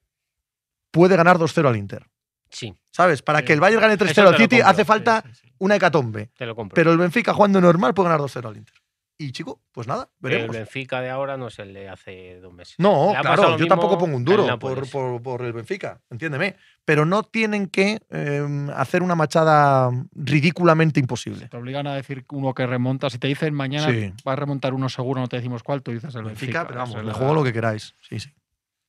puede 0.91 1.15
ganar 1.15 1.37
2-0 1.37 1.67
al 1.67 1.77
Inter. 1.77 2.07
Sí, 2.53 2.73
¿Sabes? 2.91 3.21
Para 3.23 3.39
Sí. 3.39 3.45
que 3.45 3.53
el 3.53 3.59
Bayern 3.59 3.81
gane 3.81 3.93
Eso 3.95 4.05
3-0 4.05 4.13
te 4.13 4.21
al 4.21 4.37
City 4.37 4.61
hace 4.61 4.85
falta 4.85 5.23
Sí, 5.25 5.33
sí, 5.33 5.47
sí. 5.47 5.53
una 5.57 5.75
hecatombe. 5.75 6.29
te 6.37 6.45
lo 6.45 6.55
compro. 6.55 6.75
Pero 6.75 6.91
el 6.91 6.97
Benfica 6.99 7.33
jugando 7.33 7.59
normal 7.59 7.93
puede 7.93 8.09
ganar 8.09 8.21
2-0 8.21 8.47
al 8.49 8.57
Inter. 8.57 8.75
Y 9.15 9.31
chico, 9.31 9.61
pues 9.71 9.87
nada, 9.87 10.03
el 10.03 10.09
veremos. 10.19 10.55
Benfica 10.55 10.99
de 10.99 11.09
ahora 11.09 11.37
no 11.37 11.47
es 11.47 11.57
el 11.59 11.71
de 11.73 11.87
hace 11.87 12.39
dos 12.41 12.51
meses. 12.51 12.75
No, 12.79 13.13
claro, 13.21 13.57
yo 13.57 13.67
tampoco 13.67 13.97
pongo 13.97 14.17
un 14.17 14.25
duro 14.25 14.57
por, 14.59 14.89
por- 14.89 15.21
por 15.21 15.41
el 15.43 15.53
Benfica, 15.53 16.01
entiéndeme. 16.09 16.55
Pero 16.83 17.05
no 17.05 17.23
tienen 17.23 17.67
que 17.67 17.99
eh, 18.09 18.67
hacer 18.75 19.01
una 19.03 19.13
machada 19.15 19.89
ridículamente 20.13 20.99
imposible. 20.99 21.47
Te 21.47 21.57
obligan 21.57 21.85
a 21.87 21.95
decir 21.95 22.25
uno 22.31 22.53
que 22.53 22.65
remonta. 22.65 23.09
Si 23.09 23.19
te 23.19 23.27
dicen 23.27 23.53
mañana 23.53 23.87
Sí. 23.91 24.11
va 24.27 24.33
a 24.33 24.35
remontar 24.35 24.73
uno 24.73 24.89
seguro, 24.89 25.21
no 25.21 25.27
te 25.27 25.37
decimos 25.37 25.61
cuál, 25.63 25.83
tú 25.83 25.91
dices 25.91 26.13
el 26.15 26.23
Benfica. 26.23 26.63
Benfica, 26.63 26.67
pero 26.67 26.79
vamos, 26.79 27.05
le 27.05 27.13
juego 27.13 27.33
lo 27.35 27.43
que 27.43 27.53
queráis. 27.53 27.93
Sí, 28.01 28.19
sí. 28.19 28.29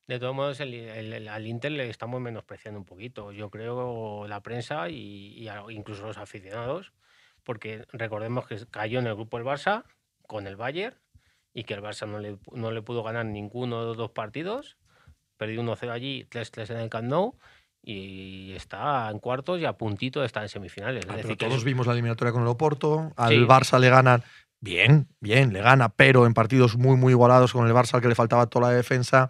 De 0.07 0.19
todos 0.19 0.35
modos, 0.35 0.59
el- 0.59 0.73
el- 0.73 1.27
al 1.27 1.47
Inter 1.47 1.71
le 1.71 1.89
estamos 1.89 2.21
menospreciando 2.21 2.79
un 2.79 2.85
poquito. 2.85 3.31
Yo 3.31 3.49
creo 3.49 4.27
la 4.27 4.41
prensa 4.41 4.89
y, 4.89 4.95
y 5.47 5.49
incluso 5.71 6.05
los 6.05 6.17
aficionados, 6.17 6.93
porque 7.43 7.85
recordemos 7.91 8.45
que 8.47 8.57
cayó 8.69 8.99
en 8.99 9.07
el 9.07 9.15
grupo 9.15 9.37
el 9.37 9.43
Barça 9.43 9.83
con 10.27 10.45
el 10.47 10.55
Bayern 10.55 10.95
y 11.53 11.63
que 11.63 11.73
el 11.73 11.81
Barça 11.81 12.07
no 12.07 12.19
le, 12.19 12.37
no 12.51 12.71
le 12.71 12.81
pudo 12.83 13.01
ganar 13.03 13.25
ninguno 13.25 13.79
de 13.81 13.85
los 13.87 13.97
dos 13.97 14.11
partidos. 14.11 14.77
Perdió 15.37 15.61
1-0 15.61 15.91
allí, 15.91 16.25
3-3 16.29 16.69
en 16.69 16.77
el 16.77 16.89
Camp 16.89 17.07
Nou 17.07 17.35
y 17.81 18.53
está 18.53 19.09
en 19.11 19.19
cuartos 19.19 19.59
y 19.59 19.65
a 19.65 19.73
puntito 19.73 20.19
de 20.19 20.27
estar 20.27 20.43
en 20.43 20.49
semifinales. 20.49 21.03
Es 21.05 21.09
Ah, 21.11 21.15
decir, 21.17 21.23
pero 21.29 21.37
que 21.37 21.45
todos 21.45 21.57
es- 21.59 21.63
vimos 21.63 21.87
la 21.87 21.93
eliminatoria 21.93 22.31
con 22.31 22.41
el 22.43 22.47
Oporto. 22.47 23.11
Al 23.15 23.33
Sí. 23.33 23.39
Barça 23.39 23.79
le 23.79 23.89
ganan. 23.89 24.23
Bien, 24.61 25.07
bien, 25.19 25.51
le 25.53 25.61
gana, 25.61 25.89
pero 25.89 26.25
en 26.25 26.33
partidos 26.33 26.77
muy, 26.77 26.95
muy 26.95 27.11
igualados 27.13 27.53
con 27.53 27.67
el 27.67 27.73
Barça 27.73 27.95
al 27.95 28.01
que 28.01 28.07
le 28.07 28.15
faltaba 28.15 28.47
toda 28.47 28.69
la 28.69 28.73
defensa, 28.75 29.29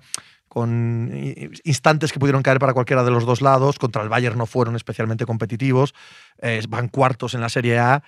con 0.55 1.11
i- 1.13 1.49
instantes 1.65 2.13
que 2.13 2.19
pudieron 2.19 2.41
caer 2.41 2.59
para 2.59 2.73
cualquiera 2.73 3.03
de 3.03 3.11
los 3.11 3.25
dos 3.25 3.41
lados. 3.41 3.77
Contra 3.77 4.01
el 4.03 4.07
Bayern 4.09 4.37
no 4.37 4.45
fueron 4.45 4.77
especialmente 4.77 5.25
competitivos. 5.25 5.93
eh, 6.41 6.61
van 6.69 6.87
cuartos 6.87 7.33
en 7.33 7.41
la 7.41 7.49
Serie 7.49 7.77
A. 7.77 8.01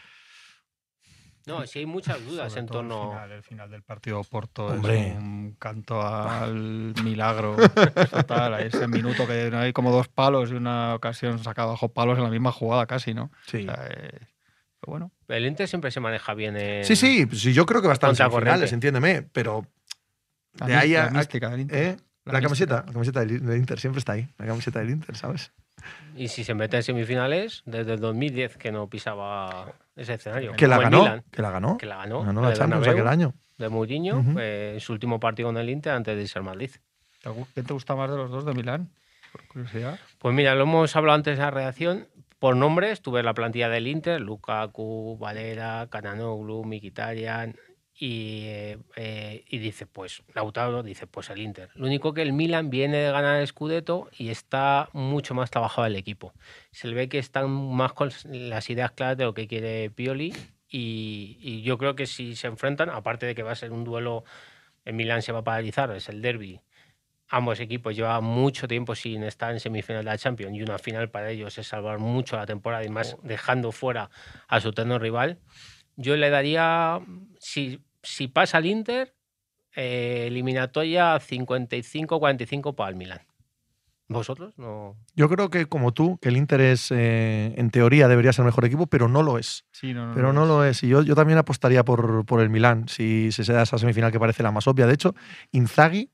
No, 1.45 1.65
sí 1.67 1.79
hay 1.79 1.85
muchas 1.85 2.25
dudas 2.25 2.49
Sobre 2.49 2.61
en 2.61 2.65
todo 2.67 2.77
torno. 2.79 3.03
El 3.03 3.09
final, 3.11 3.31
el 3.31 3.43
final 3.43 3.71
del 3.71 3.83
partido 3.83 4.21
Porto 4.23 4.67
Hombre. 4.67 5.09
es 5.11 5.17
un 5.17 5.55
canto 5.59 6.01
al 6.01 6.93
milagro 7.03 7.55
total. 8.11 8.61
Ese 8.61 8.87
minuto 8.87 9.25
que 9.27 9.49
no 9.51 9.59
hay 9.59 9.71
como 9.73 9.91
dos 9.91 10.07
palos 10.07 10.51
y 10.51 10.55
una 10.55 10.95
ocasión 10.95 11.39
saca 11.39 11.65
bajo 11.65 11.89
palos 11.93 12.17
en 12.17 12.23
la 12.25 12.29
misma 12.29 12.51
jugada 12.51 12.85
casi, 12.85 13.13
¿no? 13.13 13.29
Sí. 13.45 13.59
O 13.59 13.73
sea, 13.73 13.87
eh, 13.89 14.09
pero 14.79 14.91
bueno, 14.91 15.11
El 15.29 15.45
Inter 15.45 15.67
siempre 15.67 15.89
se 15.91 15.99
maneja 16.01 16.33
bien 16.33 16.55
en. 16.57 16.83
Sí, 16.85 16.95
sí, 16.97 17.25
sí, 17.33 17.51
yo 17.53 17.65
creo 17.65 17.81
que 17.81 17.87
va 17.87 17.93
a 17.93 17.95
estar 17.95 18.09
en 18.09 18.15
Contracorriente. 18.15 18.67
semifinales, 18.67 18.73
entiéndeme, 18.73 19.29
pero 19.33 19.65
la, 20.59 20.65
de 20.67 20.75
ahí 20.75 20.91
la 20.93 21.03
a, 21.03 21.07
a- 21.07 21.11
mística 21.11 21.49
del 21.49 21.61
Inter. 21.61 21.81
¿eh? 21.83 21.97
La 22.27 22.33
la, 22.33 22.41
camiseta, 22.41 22.83
la 22.85 22.93
camiseta 22.93 23.19
del, 23.21 23.45
del 23.45 23.57
Inter 23.57 23.79
siempre 23.79 23.99
está 23.99 24.13
ahí, 24.13 24.27
la 24.37 24.45
camiseta 24.45 24.79
del 24.79 24.89
Inter, 24.91 25.15
¿sabes? 25.15 25.51
Y 26.15 26.27
si 26.29 26.43
se 26.43 26.53
mete 26.53 26.77
en 26.77 26.83
semifinales, 26.83 27.61
desde 27.65 27.93
el 27.93 27.99
2010 27.99 28.57
que 28.57 28.71
no 28.71 28.87
pisaba 28.89 29.73
ese 29.95 30.15
escenario. 30.15 30.53
Que 30.53 30.67
la 30.67 30.77
ganó, 30.79 30.99
Milan, 31.03 31.23
que 31.31 31.41
la 31.41 31.51
ganó, 31.51 31.77
que 31.77 31.85
la 31.85 31.97
ganó. 31.97 32.23
ganó 32.23 32.41
la 32.41 32.49
el 32.51 32.57
Champions 32.57 32.81
Bernabéu, 32.85 33.07
aquel 33.07 33.07
año. 33.07 33.33
De 33.57 33.69
Mourinho, 33.69 34.17
Ujú. 34.17 34.39
eh, 34.39 34.71
en 34.75 34.79
su 34.79 34.93
último 34.93 35.19
partido 35.19 35.49
con 35.49 35.57
el 35.57 35.69
Inter 35.69 35.93
antes 35.93 36.15
de 36.15 36.21
irse 36.21 36.37
al 36.39 36.45
Madrid. 36.45 36.71
¿Te 37.23 37.29
gu- 37.29 37.47
¿Quién 37.53 37.65
te 37.65 37.73
gusta 37.73 37.95
más 37.95 38.09
de 38.11 38.17
los 38.17 38.29
dos 38.29 38.45
de 38.45 38.53
Milán? 38.53 38.89
Por 39.31 39.47
curiosidad. 39.47 39.99
Pues 40.19 40.33
mira, 40.35 40.53
lo 40.55 40.63
hemos 40.63 40.95
hablado 40.95 41.15
antes 41.15 41.37
de 41.37 41.43
la 41.43 41.51
redacción. 41.51 42.07
Por 42.39 42.55
nombres, 42.55 43.01
tuve 43.01 43.23
la 43.23 43.33
plantilla 43.33 43.67
del 43.69 43.87
Inter, 43.87 44.21
Lukaku, 44.21 45.17
Valera, 45.19 45.87
Cananoglu, 45.89 46.63
Mkhitaryan 46.65 47.55
y, 47.99 48.43
eh, 48.45 48.77
eh, 48.95 49.43
y 49.49 49.57
dice, 49.57 49.87
pues, 49.87 50.23
Lautaro 50.33 50.83
dice, 50.83 51.07
pues 51.07 51.29
el 51.29 51.39
Inter. 51.39 51.69
Lo 51.75 51.87
único 51.87 52.13
que 52.13 52.21
el 52.21 52.33
Milan 52.33 52.69
viene 52.69 52.97
de 52.97 53.11
ganar 53.11 53.41
el 53.41 53.47
Scudetto 53.47 54.09
y 54.17 54.29
está 54.29 54.89
mucho 54.93 55.33
más 55.33 55.49
trabajado 55.49 55.87
el 55.87 55.95
equipo. 55.95 56.33
Se 56.71 56.87
le 56.87 56.95
ve 56.95 57.09
que 57.09 57.17
están 57.19 57.49
más 57.49 57.93
con 57.93 58.11
las 58.25 58.69
ideas 58.69 58.91
claras 58.91 59.17
de 59.17 59.25
lo 59.25 59.33
que 59.33 59.47
quiere 59.47 59.89
Pioli 59.89 60.33
y, 60.69 61.37
y 61.39 61.61
yo 61.63 61.77
creo 61.77 61.95
que 61.95 62.05
si 62.05 62.35
se 62.35 62.47
enfrentan, 62.47 62.89
aparte 62.89 63.25
de 63.25 63.35
que 63.35 63.43
va 63.43 63.51
a 63.51 63.55
ser 63.55 63.71
un 63.71 63.83
duelo, 63.83 64.23
el 64.85 64.93
Milan 64.93 65.21
se 65.21 65.31
va 65.31 65.39
a 65.39 65.43
paralizar, 65.43 65.89
es 65.91 66.09
el 66.09 66.21
derby 66.21 66.61
ambos 67.29 67.59
equipos 67.59 67.95
llevaban 67.95 68.23
mucho 68.23 68.67
tiempo 68.67 68.95
sin 68.95 69.23
estar 69.23 69.51
en 69.51 69.59
semifinal 69.59 70.03
de 70.03 70.11
la 70.11 70.17
Champions 70.17 70.55
y 70.55 70.61
una 70.61 70.77
final 70.77 71.09
para 71.09 71.29
ellos 71.29 71.57
es 71.57 71.67
salvar 71.67 71.99
mucho 71.99 72.37
la 72.37 72.45
temporada 72.45 72.83
y 72.83 72.89
más 72.89 73.17
dejando 73.23 73.71
fuera 73.71 74.09
a 74.47 74.59
su 74.61 74.69
eterno 74.69 74.99
rival. 74.99 75.39
Yo 75.95 76.15
le 76.15 76.29
daría, 76.29 77.01
si, 77.39 77.81
si 78.07 78.27
pasa 78.27 78.57
al 78.57 78.65
Inter, 78.65 79.13
eh, 79.75 80.25
eliminatoria 80.27 81.17
55-45 81.17 82.75
para 82.75 82.89
el 82.89 82.95
Milan. 82.95 83.21
¿Vosotros? 84.09 84.57
No. 84.57 84.95
Yo 85.15 85.27
creo 85.27 85.49
que 85.49 85.65
como 85.65 85.93
tú, 85.93 86.17
que 86.21 86.29
el 86.29 86.37
Inter 86.37 86.61
es, 86.61 86.91
eh, 86.91 87.53
en 87.57 87.69
teoría, 87.71 88.07
debería 88.07 88.31
ser 88.31 88.43
el 88.43 88.47
mejor 88.47 88.63
equipo, 88.63 88.87
pero 88.87 89.09
no 89.09 89.21
lo 89.21 89.37
es. 89.37 89.65
Sí, 89.73 89.93
no, 89.93 90.07
no, 90.07 90.15
Pero 90.15 90.31
no 90.31 90.45
lo 90.45 90.63
es. 90.63 90.81
Y 90.83 90.87
yo, 90.87 91.01
yo 91.01 91.13
también 91.13 91.37
apostaría 91.37 91.83
por, 91.83 92.25
por 92.25 92.39
el 92.39 92.49
Milán, 92.49 92.87
si, 92.87 93.33
si 93.33 93.43
se 93.43 93.51
da 93.51 93.63
esa 93.63 93.77
semifinal 93.77 94.11
que 94.13 94.19
parece 94.19 94.43
la 94.43 94.51
más 94.51 94.65
obvia. 94.67 94.87
De 94.87 94.93
hecho, 94.93 95.13
Inzaghi, 95.51 96.09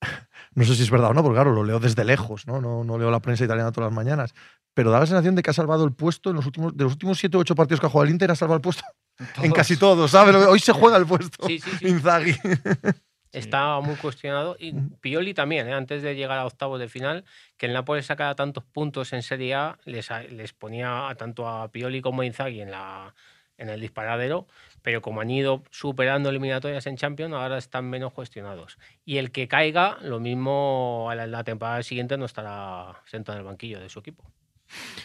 no 0.54 0.64
sé 0.64 0.74
si 0.74 0.82
es 0.82 0.90
verdad 0.90 1.10
o 1.10 1.14
no, 1.14 1.22
porque 1.22 1.36
claro, 1.36 1.52
lo 1.52 1.62
leo 1.62 1.78
desde 1.78 2.04
lejos, 2.04 2.46
¿no? 2.46 2.62
No, 2.62 2.84
no 2.84 2.96
leo 2.96 3.10
la 3.10 3.20
prensa 3.20 3.44
italiana 3.44 3.70
todas 3.70 3.90
las 3.90 3.94
mañanas. 3.94 4.34
Pero 4.72 4.90
da 4.90 5.00
la 5.00 5.06
sensación 5.06 5.34
de 5.34 5.42
que 5.42 5.50
ha 5.50 5.54
salvado 5.54 5.84
el 5.84 5.92
puesto 5.92 6.30
en 6.30 6.36
los 6.36 6.46
últimos, 6.46 6.74
de 6.74 6.84
los 6.84 6.94
últimos 6.94 7.18
7 7.18 7.36
o 7.36 7.40
8 7.40 7.54
partidos 7.54 7.80
que 7.80 7.86
ha 7.86 7.90
jugado 7.90 8.06
el 8.06 8.12
Inter, 8.12 8.30
ha 8.30 8.34
salvado 8.34 8.56
el 8.56 8.62
puesto 8.62 8.82
en 9.42 9.52
casi 9.52 9.76
todos, 9.76 10.10
¿sabes? 10.10 10.34
Hoy 10.34 10.58
se 10.58 10.72
juega 10.72 10.96
el 10.96 11.06
puesto. 11.06 11.46
Sí, 11.46 11.58
sí, 11.58 11.70
sí. 11.78 11.88
Inzaghi. 11.88 12.34
Está 13.32 13.80
muy 13.80 13.96
cuestionado. 13.96 14.56
Y 14.58 14.72
Pioli 14.72 15.34
también, 15.34 15.68
¿eh? 15.68 15.74
antes 15.74 16.02
de 16.02 16.14
llegar 16.14 16.38
a 16.38 16.46
octavos 16.46 16.80
de 16.80 16.88
final, 16.88 17.24
que 17.58 17.66
el 17.66 17.74
Nápoles 17.74 18.06
sacara 18.06 18.34
tantos 18.34 18.64
puntos 18.64 19.12
en 19.12 19.22
Serie 19.22 19.54
A, 19.54 19.78
les, 19.84 20.08
les 20.30 20.52
ponía 20.54 21.08
a 21.08 21.14
tanto 21.16 21.46
a 21.46 21.70
Pioli 21.70 22.00
como 22.00 22.22
a 22.22 22.26
Inzaghi 22.26 22.62
en, 22.62 22.70
la, 22.70 23.14
en 23.58 23.68
el 23.68 23.80
disparadero, 23.80 24.46
pero 24.80 25.02
como 25.02 25.20
han 25.20 25.30
ido 25.30 25.64
superando 25.70 26.30
eliminatorias 26.30 26.86
en 26.86 26.96
Champions, 26.96 27.34
ahora 27.34 27.58
están 27.58 27.90
menos 27.90 28.14
cuestionados. 28.14 28.78
Y 29.04 29.18
el 29.18 29.30
que 29.32 29.48
caiga, 29.48 29.98
lo 30.00 30.18
mismo 30.18 31.08
a 31.10 31.14
la, 31.14 31.26
la 31.26 31.44
temporada 31.44 31.82
siguiente 31.82 32.16
no 32.16 32.24
estará 32.24 33.02
sentado 33.04 33.36
en 33.36 33.40
el 33.40 33.46
banquillo 33.46 33.80
de 33.80 33.90
su 33.90 33.98
equipo. 33.98 34.24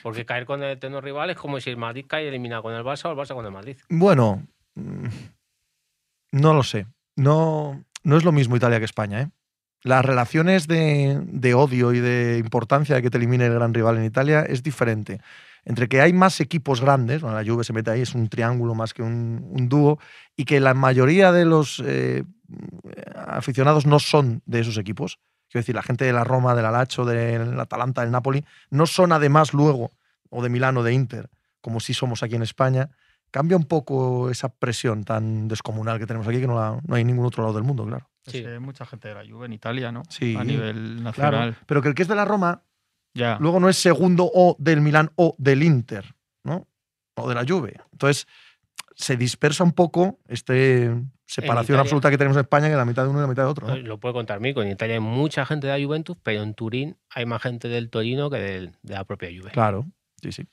Porque 0.04 0.26
caer 0.26 0.46
con 0.46 0.64
el 0.64 0.72
eterno 0.72 1.02
rival 1.02 1.30
es 1.30 1.38
como 1.38 1.60
si 1.60 1.70
el 1.70 1.78
Madrid 1.78 2.06
cae 2.08 2.28
eliminado 2.28 2.64
con 2.64 2.74
el 2.74 2.84
Barça 2.84 3.06
o 3.06 3.12
el 3.12 3.18
Barça 3.18 3.34
con 3.34 3.46
el 3.46 3.52
Madrid. 3.52 3.78
Bueno, 3.90 4.46
mm, 4.76 5.08
no 6.32 6.54
lo 6.54 6.64
sé. 6.64 6.88
No, 7.16 7.84
no 8.04 8.18
es 8.18 8.24
lo 8.24 8.32
mismo 8.32 8.56
Italia 8.56 8.80
que 8.80 8.86
España. 8.86 9.22
¿eh? 9.22 9.30
Las 9.84 10.06
relaciones 10.06 10.68
de, 10.68 11.54
odio 11.56 11.94
y 11.94 12.00
de 12.00 12.38
importancia 12.40 12.96
de 12.96 13.02
que 13.02 13.10
te 13.10 13.18
elimine 13.18 13.48
el 13.48 13.54
gran 13.54 13.74
rival 13.74 13.98
en 13.98 14.06
Italia 14.06 14.42
es 14.42 14.64
diferente. 14.64 15.20
Entre 15.64 15.88
que 15.88 16.02
hay 16.02 16.14
más 16.14 16.40
equipos 16.40 16.82
grandes, 16.82 17.22
bueno, 17.22 17.40
la 17.40 17.46
Juve 17.46 17.64
se 17.64 17.74
mete 17.74 17.92
ahí, 17.92 18.02
es 18.02 18.16
un 18.16 18.30
triángulo 18.30 18.74
más 18.74 18.94
que 18.94 19.04
un, 19.04 19.48
un 19.52 19.70
dúo, 19.70 20.00
y 20.36 20.46
que 20.46 20.60
la 20.60 20.74
mayoría 20.74 21.32
de 21.32 21.46
los 21.46 21.82
eh, 21.86 22.24
aficionados 23.16 23.86
no 23.86 24.00
son 24.00 24.42
de 24.46 24.62
esos 24.62 24.78
equipos. 24.78 25.20
Quiero 25.52 25.62
decir, 25.64 25.76
la 25.76 25.84
gente 25.84 26.06
de 26.06 26.14
la 26.14 26.24
Roma, 26.24 26.56
del 26.56 26.66
Alacho, 26.66 27.04
del 27.04 27.60
Atalanta, 27.60 28.02
del 28.02 28.12
Napoli, 28.12 28.46
no 28.70 28.86
son 28.88 29.12
además 29.12 29.54
luego, 29.54 29.92
o 30.30 30.42
de 30.42 30.48
Milán 30.50 30.78
o 30.78 30.84
de 30.84 30.94
Inter, 30.94 31.30
como 31.60 31.80
sí 31.82 31.94
somos 31.94 32.24
aquí 32.24 32.36
en 32.36 32.42
España, 32.42 32.90
cambia 33.32 33.58
un 33.58 33.66
poco 33.66 34.30
esa 34.30 34.50
presión 34.50 35.04
tan 35.04 35.48
descomunal 35.50 36.00
que 36.00 36.06
tenemos 36.08 36.28
aquí, 36.28 36.40
que 36.40 36.48
no, 36.48 36.56
la- 36.56 36.80
no 36.86 36.96
hay 36.96 37.02
en 37.02 37.08
ningún 37.08 37.26
otro 37.26 37.44
lado 37.44 37.54
del 37.56 37.64
mundo, 37.64 37.86
claro. 37.86 38.10
Es 38.26 38.32
Sí. 38.34 38.42
que 38.44 38.48
hay 38.54 38.60
mucha 38.60 38.86
gente 38.86 39.10
de 39.10 39.16
la 39.16 39.26
Juve 39.30 39.46
en 39.48 39.54
Italia, 39.54 39.92
¿no? 39.92 40.04
Sí. 40.10 40.36
A 40.38 40.44
nivel 40.44 41.02
Claro, 41.14 41.38
nacional. 41.38 41.58
pero 41.66 41.82
que 41.82 41.90
el 41.90 41.96
que 41.96 42.04
es 42.04 42.08
de 42.08 42.16
la 42.16 42.24
Roma 42.26 42.64
Ya. 43.14 43.38
luego 43.42 43.60
no 43.60 43.68
es 43.68 43.78
segundo 43.78 44.30
o 44.34 44.56
del 44.58 44.80
Milán 44.80 45.12
o 45.16 45.36
del 45.38 45.64
Inter, 45.64 46.16
¿no? 46.44 46.68
O 47.16 47.28
de 47.28 47.36
la 47.36 47.44
Juve. 47.46 47.80
Entonces, 47.92 48.26
se 48.96 49.18
dispersa 49.18 49.64
un 49.64 49.72
poco 49.74 50.20
este 50.28 50.92
separación 51.26 51.80
absoluta 51.80 52.10
que 52.10 52.18
tenemos 52.18 52.36
en 52.38 52.42
España, 52.42 52.70
que 52.70 52.76
la 52.76 52.84
mitad 52.86 53.04
de 53.04 53.10
uno 53.10 53.20
y 53.20 53.22
la 53.22 53.28
mitad 53.28 53.44
de 53.44 53.50
otro. 53.50 53.68
¿no? 53.68 53.78
Lo 53.78 54.00
puede 54.00 54.14
contar 54.14 54.40
Mico. 54.42 54.62
En 54.62 54.70
Italia 54.70 54.96
hay 54.96 55.00
mucha 55.02 55.46
gente 55.46 55.68
de 55.68 55.78
la 55.80 55.86
Juventus, 55.86 56.18
pero 56.22 56.44
en 56.44 56.54
Turín 56.54 56.98
hay 57.10 57.26
más 57.26 57.42
gente 57.42 57.68
del 57.70 57.90
Torino 57.90 58.30
que 58.30 58.38
del- 58.40 58.72
de 58.82 58.94
la 58.94 59.06
propia 59.06 59.30
Juve. 59.30 59.52
Claro, 59.52 59.86
sí, 60.22 60.32
sí. 60.34 60.46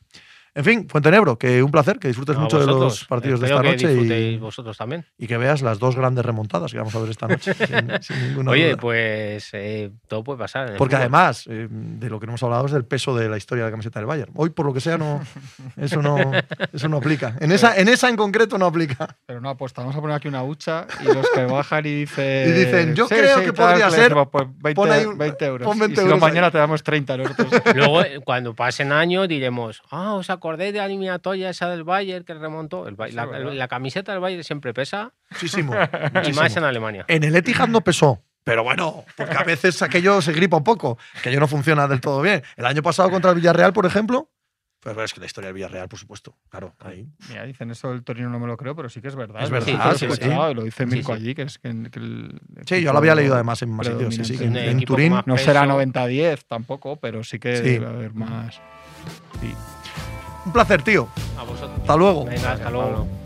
En 0.54 0.64
fin, 0.64 0.88
Fuentenebro, 0.88 1.38
que 1.38 1.62
un 1.62 1.70
placer, 1.70 1.98
que 1.98 2.08
disfrutes 2.08 2.36
A 2.36 2.40
mucho 2.40 2.58
de 2.58 2.66
los 2.66 2.76
vosotros. 2.76 3.04
partidos 3.08 3.40
de 3.40 3.46
Espero 3.46 3.60
esta 3.60 3.70
que 3.70 3.76
noche 3.76 3.88
disfrutéis 3.94 4.34
y, 4.34 4.38
vosotros 4.38 4.76
también. 4.76 5.04
y 5.16 5.26
que 5.26 5.36
veas 5.36 5.62
las 5.62 5.78
dos 5.78 5.94
grandes 5.94 6.24
remontadas 6.24 6.72
que 6.72 6.78
vamos 6.78 6.94
a 6.94 6.98
ver 7.00 7.10
esta 7.10 7.28
noche. 7.28 7.54
sin, 8.02 8.02
sin 8.02 8.48
Oye, 8.48 8.70
duda. 8.70 8.76
pues 8.80 9.48
eh, 9.52 9.90
todo 10.08 10.24
puede 10.24 10.38
pasar. 10.40 10.74
Porque 10.76 10.96
fútbol. 10.96 11.00
además, 11.02 11.44
eh, 11.48 11.68
de 11.70 12.10
lo 12.10 12.18
que 12.18 12.26
no 12.26 12.32
hemos 12.32 12.42
hablado 12.42 12.66
es 12.66 12.72
del 12.72 12.84
peso 12.84 13.14
de 13.14 13.28
la 13.28 13.36
historia 13.36 13.64
de 13.64 13.70
la 13.70 13.72
camiseta 13.72 14.00
del 14.00 14.06
Bayern. 14.06 14.32
Hoy, 14.34 14.50
por 14.50 14.66
lo 14.66 14.72
que 14.72 14.80
sea, 14.80 14.98
no, 14.98 15.20
eso, 15.76 16.02
no, 16.02 16.18
eso 16.72 16.88
no 16.88 16.96
aplica. 16.96 17.36
En 17.40 17.52
esa, 17.52 17.76
en 17.76 17.88
esa 17.88 18.08
en 18.08 18.16
concreto 18.16 18.58
no 18.58 18.66
aplica. 18.66 19.16
Pero 19.26 19.40
no 19.40 19.50
apuesta. 19.50 19.82
Vamos 19.82 19.96
a 19.96 20.00
poner 20.00 20.16
aquí 20.16 20.28
una 20.28 20.42
hucha 20.42 20.86
y 21.02 21.04
los 21.04 21.28
que 21.30 21.44
bajan 21.44 21.86
y 21.86 21.90
dicen. 22.00 22.48
Y 22.48 22.52
dicen, 22.52 22.94
yo 22.94 23.06
"Sí, 23.06 23.14
creo 23.14 23.38
sí, 23.38 23.44
que 23.44 23.52
tal", 23.52 23.70
podría 23.70 23.86
le 23.86 23.92
ser, 23.92 24.02
decimos, 24.04 24.28
Pues 24.32 24.46
20, 24.58 24.74
pon 24.74 24.90
ahí 24.90 25.04
un- 25.04 25.18
20 25.18 25.44
euros. 25.46 25.66
pon 25.68 25.78
20 25.78 25.92
y 25.92 25.96
si 25.96 26.00
no, 26.02 26.06
euros 26.16 26.20
mañana 26.20 26.46
ahí. 26.48 26.52
te 26.52 26.58
damos 26.58 26.82
30 26.82 27.16
nosotros. 27.16 27.48
Luego, 27.76 28.00
cuando 28.24 28.54
pasen 28.54 28.92
años, 28.92 29.28
diremos, 29.28 29.82
ah, 29.90 30.14
¿os 30.14 30.30
acordáis 30.38 30.72
de 30.72 30.78
la 30.78 30.86
eliminatoria 30.86 31.50
esa 31.50 31.68
del 31.68 31.84
Bayern 31.84 32.24
que 32.24 32.34
remontó? 32.34 32.88
El 32.88 32.96
Sí, 32.96 33.12
la, 33.14 33.26
la 33.26 33.68
camiseta 33.68 34.12
del 34.12 34.20
Bayern 34.20 34.42
siempre 34.44 34.72
pesa, 34.74 35.12
Muchísimo. 35.30 35.74
y 36.12 36.14
muchísimo. 36.14 36.42
más 36.42 36.56
en 36.56 36.64
Alemania. 36.64 37.04
En 37.08 37.22
el 37.24 37.36
Etihad 37.36 37.68
no 37.68 37.80
pesó. 37.82 38.22
Pero 38.44 38.64
bueno, 38.64 39.04
porque 39.16 39.36
a 39.36 39.44
veces 39.44 39.82
aquello 39.82 40.22
se 40.22 40.32
gripa 40.32 40.56
un 40.56 40.64
poco, 40.64 40.96
que 41.12 41.18
aquello 41.18 41.40
no 41.40 41.48
funciona 41.48 41.86
del 41.86 42.00
todo 42.00 42.22
bien. 42.22 42.42
El 42.56 42.64
año 42.64 42.82
pasado 42.82 43.10
contra 43.10 43.30
el 43.32 43.36
Villarreal, 43.36 43.74
por 43.74 43.84
ejemplo, 43.84 44.30
pues 44.80 44.96
es 44.96 45.12
que 45.12 45.20
la 45.20 45.26
historia 45.26 45.48
del 45.48 45.54
Villarreal, 45.54 45.88
por 45.88 45.98
supuesto, 45.98 46.38
claro, 46.48 46.74
ahí. 46.78 47.08
Mira, 47.28 47.44
dicen 47.44 47.70
eso 47.72 47.90
del 47.90 48.04
Torino 48.04 48.30
no 48.30 48.38
me 48.38 48.46
lo 48.46 48.56
creo, 48.56 48.74
pero 48.76 48.88
sí 48.88 49.00
que 49.02 49.08
es 49.08 49.16
verdad. 49.16 49.42
Es 49.42 49.50
verdad, 49.50 49.96
sí, 49.96 50.06
sí, 50.08 50.24
y 50.24 50.54
Lo 50.54 50.62
dice 50.62 50.84
Sí, 50.84 50.90
Mirko 50.94 51.14
sí. 51.16 51.20
allí, 51.20 51.34
que 51.34 51.42
es 51.42 51.58
que, 51.58 51.68
que 51.90 51.98
el 51.98 52.40
Sí, 52.64 52.80
yo 52.80 52.92
lo 52.92 52.98
había 52.98 53.14
leído 53.16 53.34
además 53.34 53.60
en 53.62 53.70
más 53.70 53.86
sitios. 53.88 54.14
Sí, 54.14 54.24
sí, 54.24 54.42
en, 54.42 54.56
en 54.56 54.80
Turín. 54.82 55.14
No 55.26 55.36
será 55.36 55.62
peso. 55.62 55.74
90-10 55.80 56.44
tampoco, 56.46 56.96
pero 56.96 57.24
sí 57.24 57.38
que 57.40 57.56
Sí. 57.56 57.62
debe 57.64 57.86
haber 57.86 58.14
más. 58.14 58.60
Un 60.46 60.52
placer, 60.52 60.82
tío. 60.82 61.08
A 61.38 61.42
vosotros. 61.42 61.78
Hasta 61.80 61.96
luego. 61.96 62.24
Venga, 62.24 62.52
hasta 62.52 62.70
luego. 62.70 62.90
Pablo. 62.90 63.17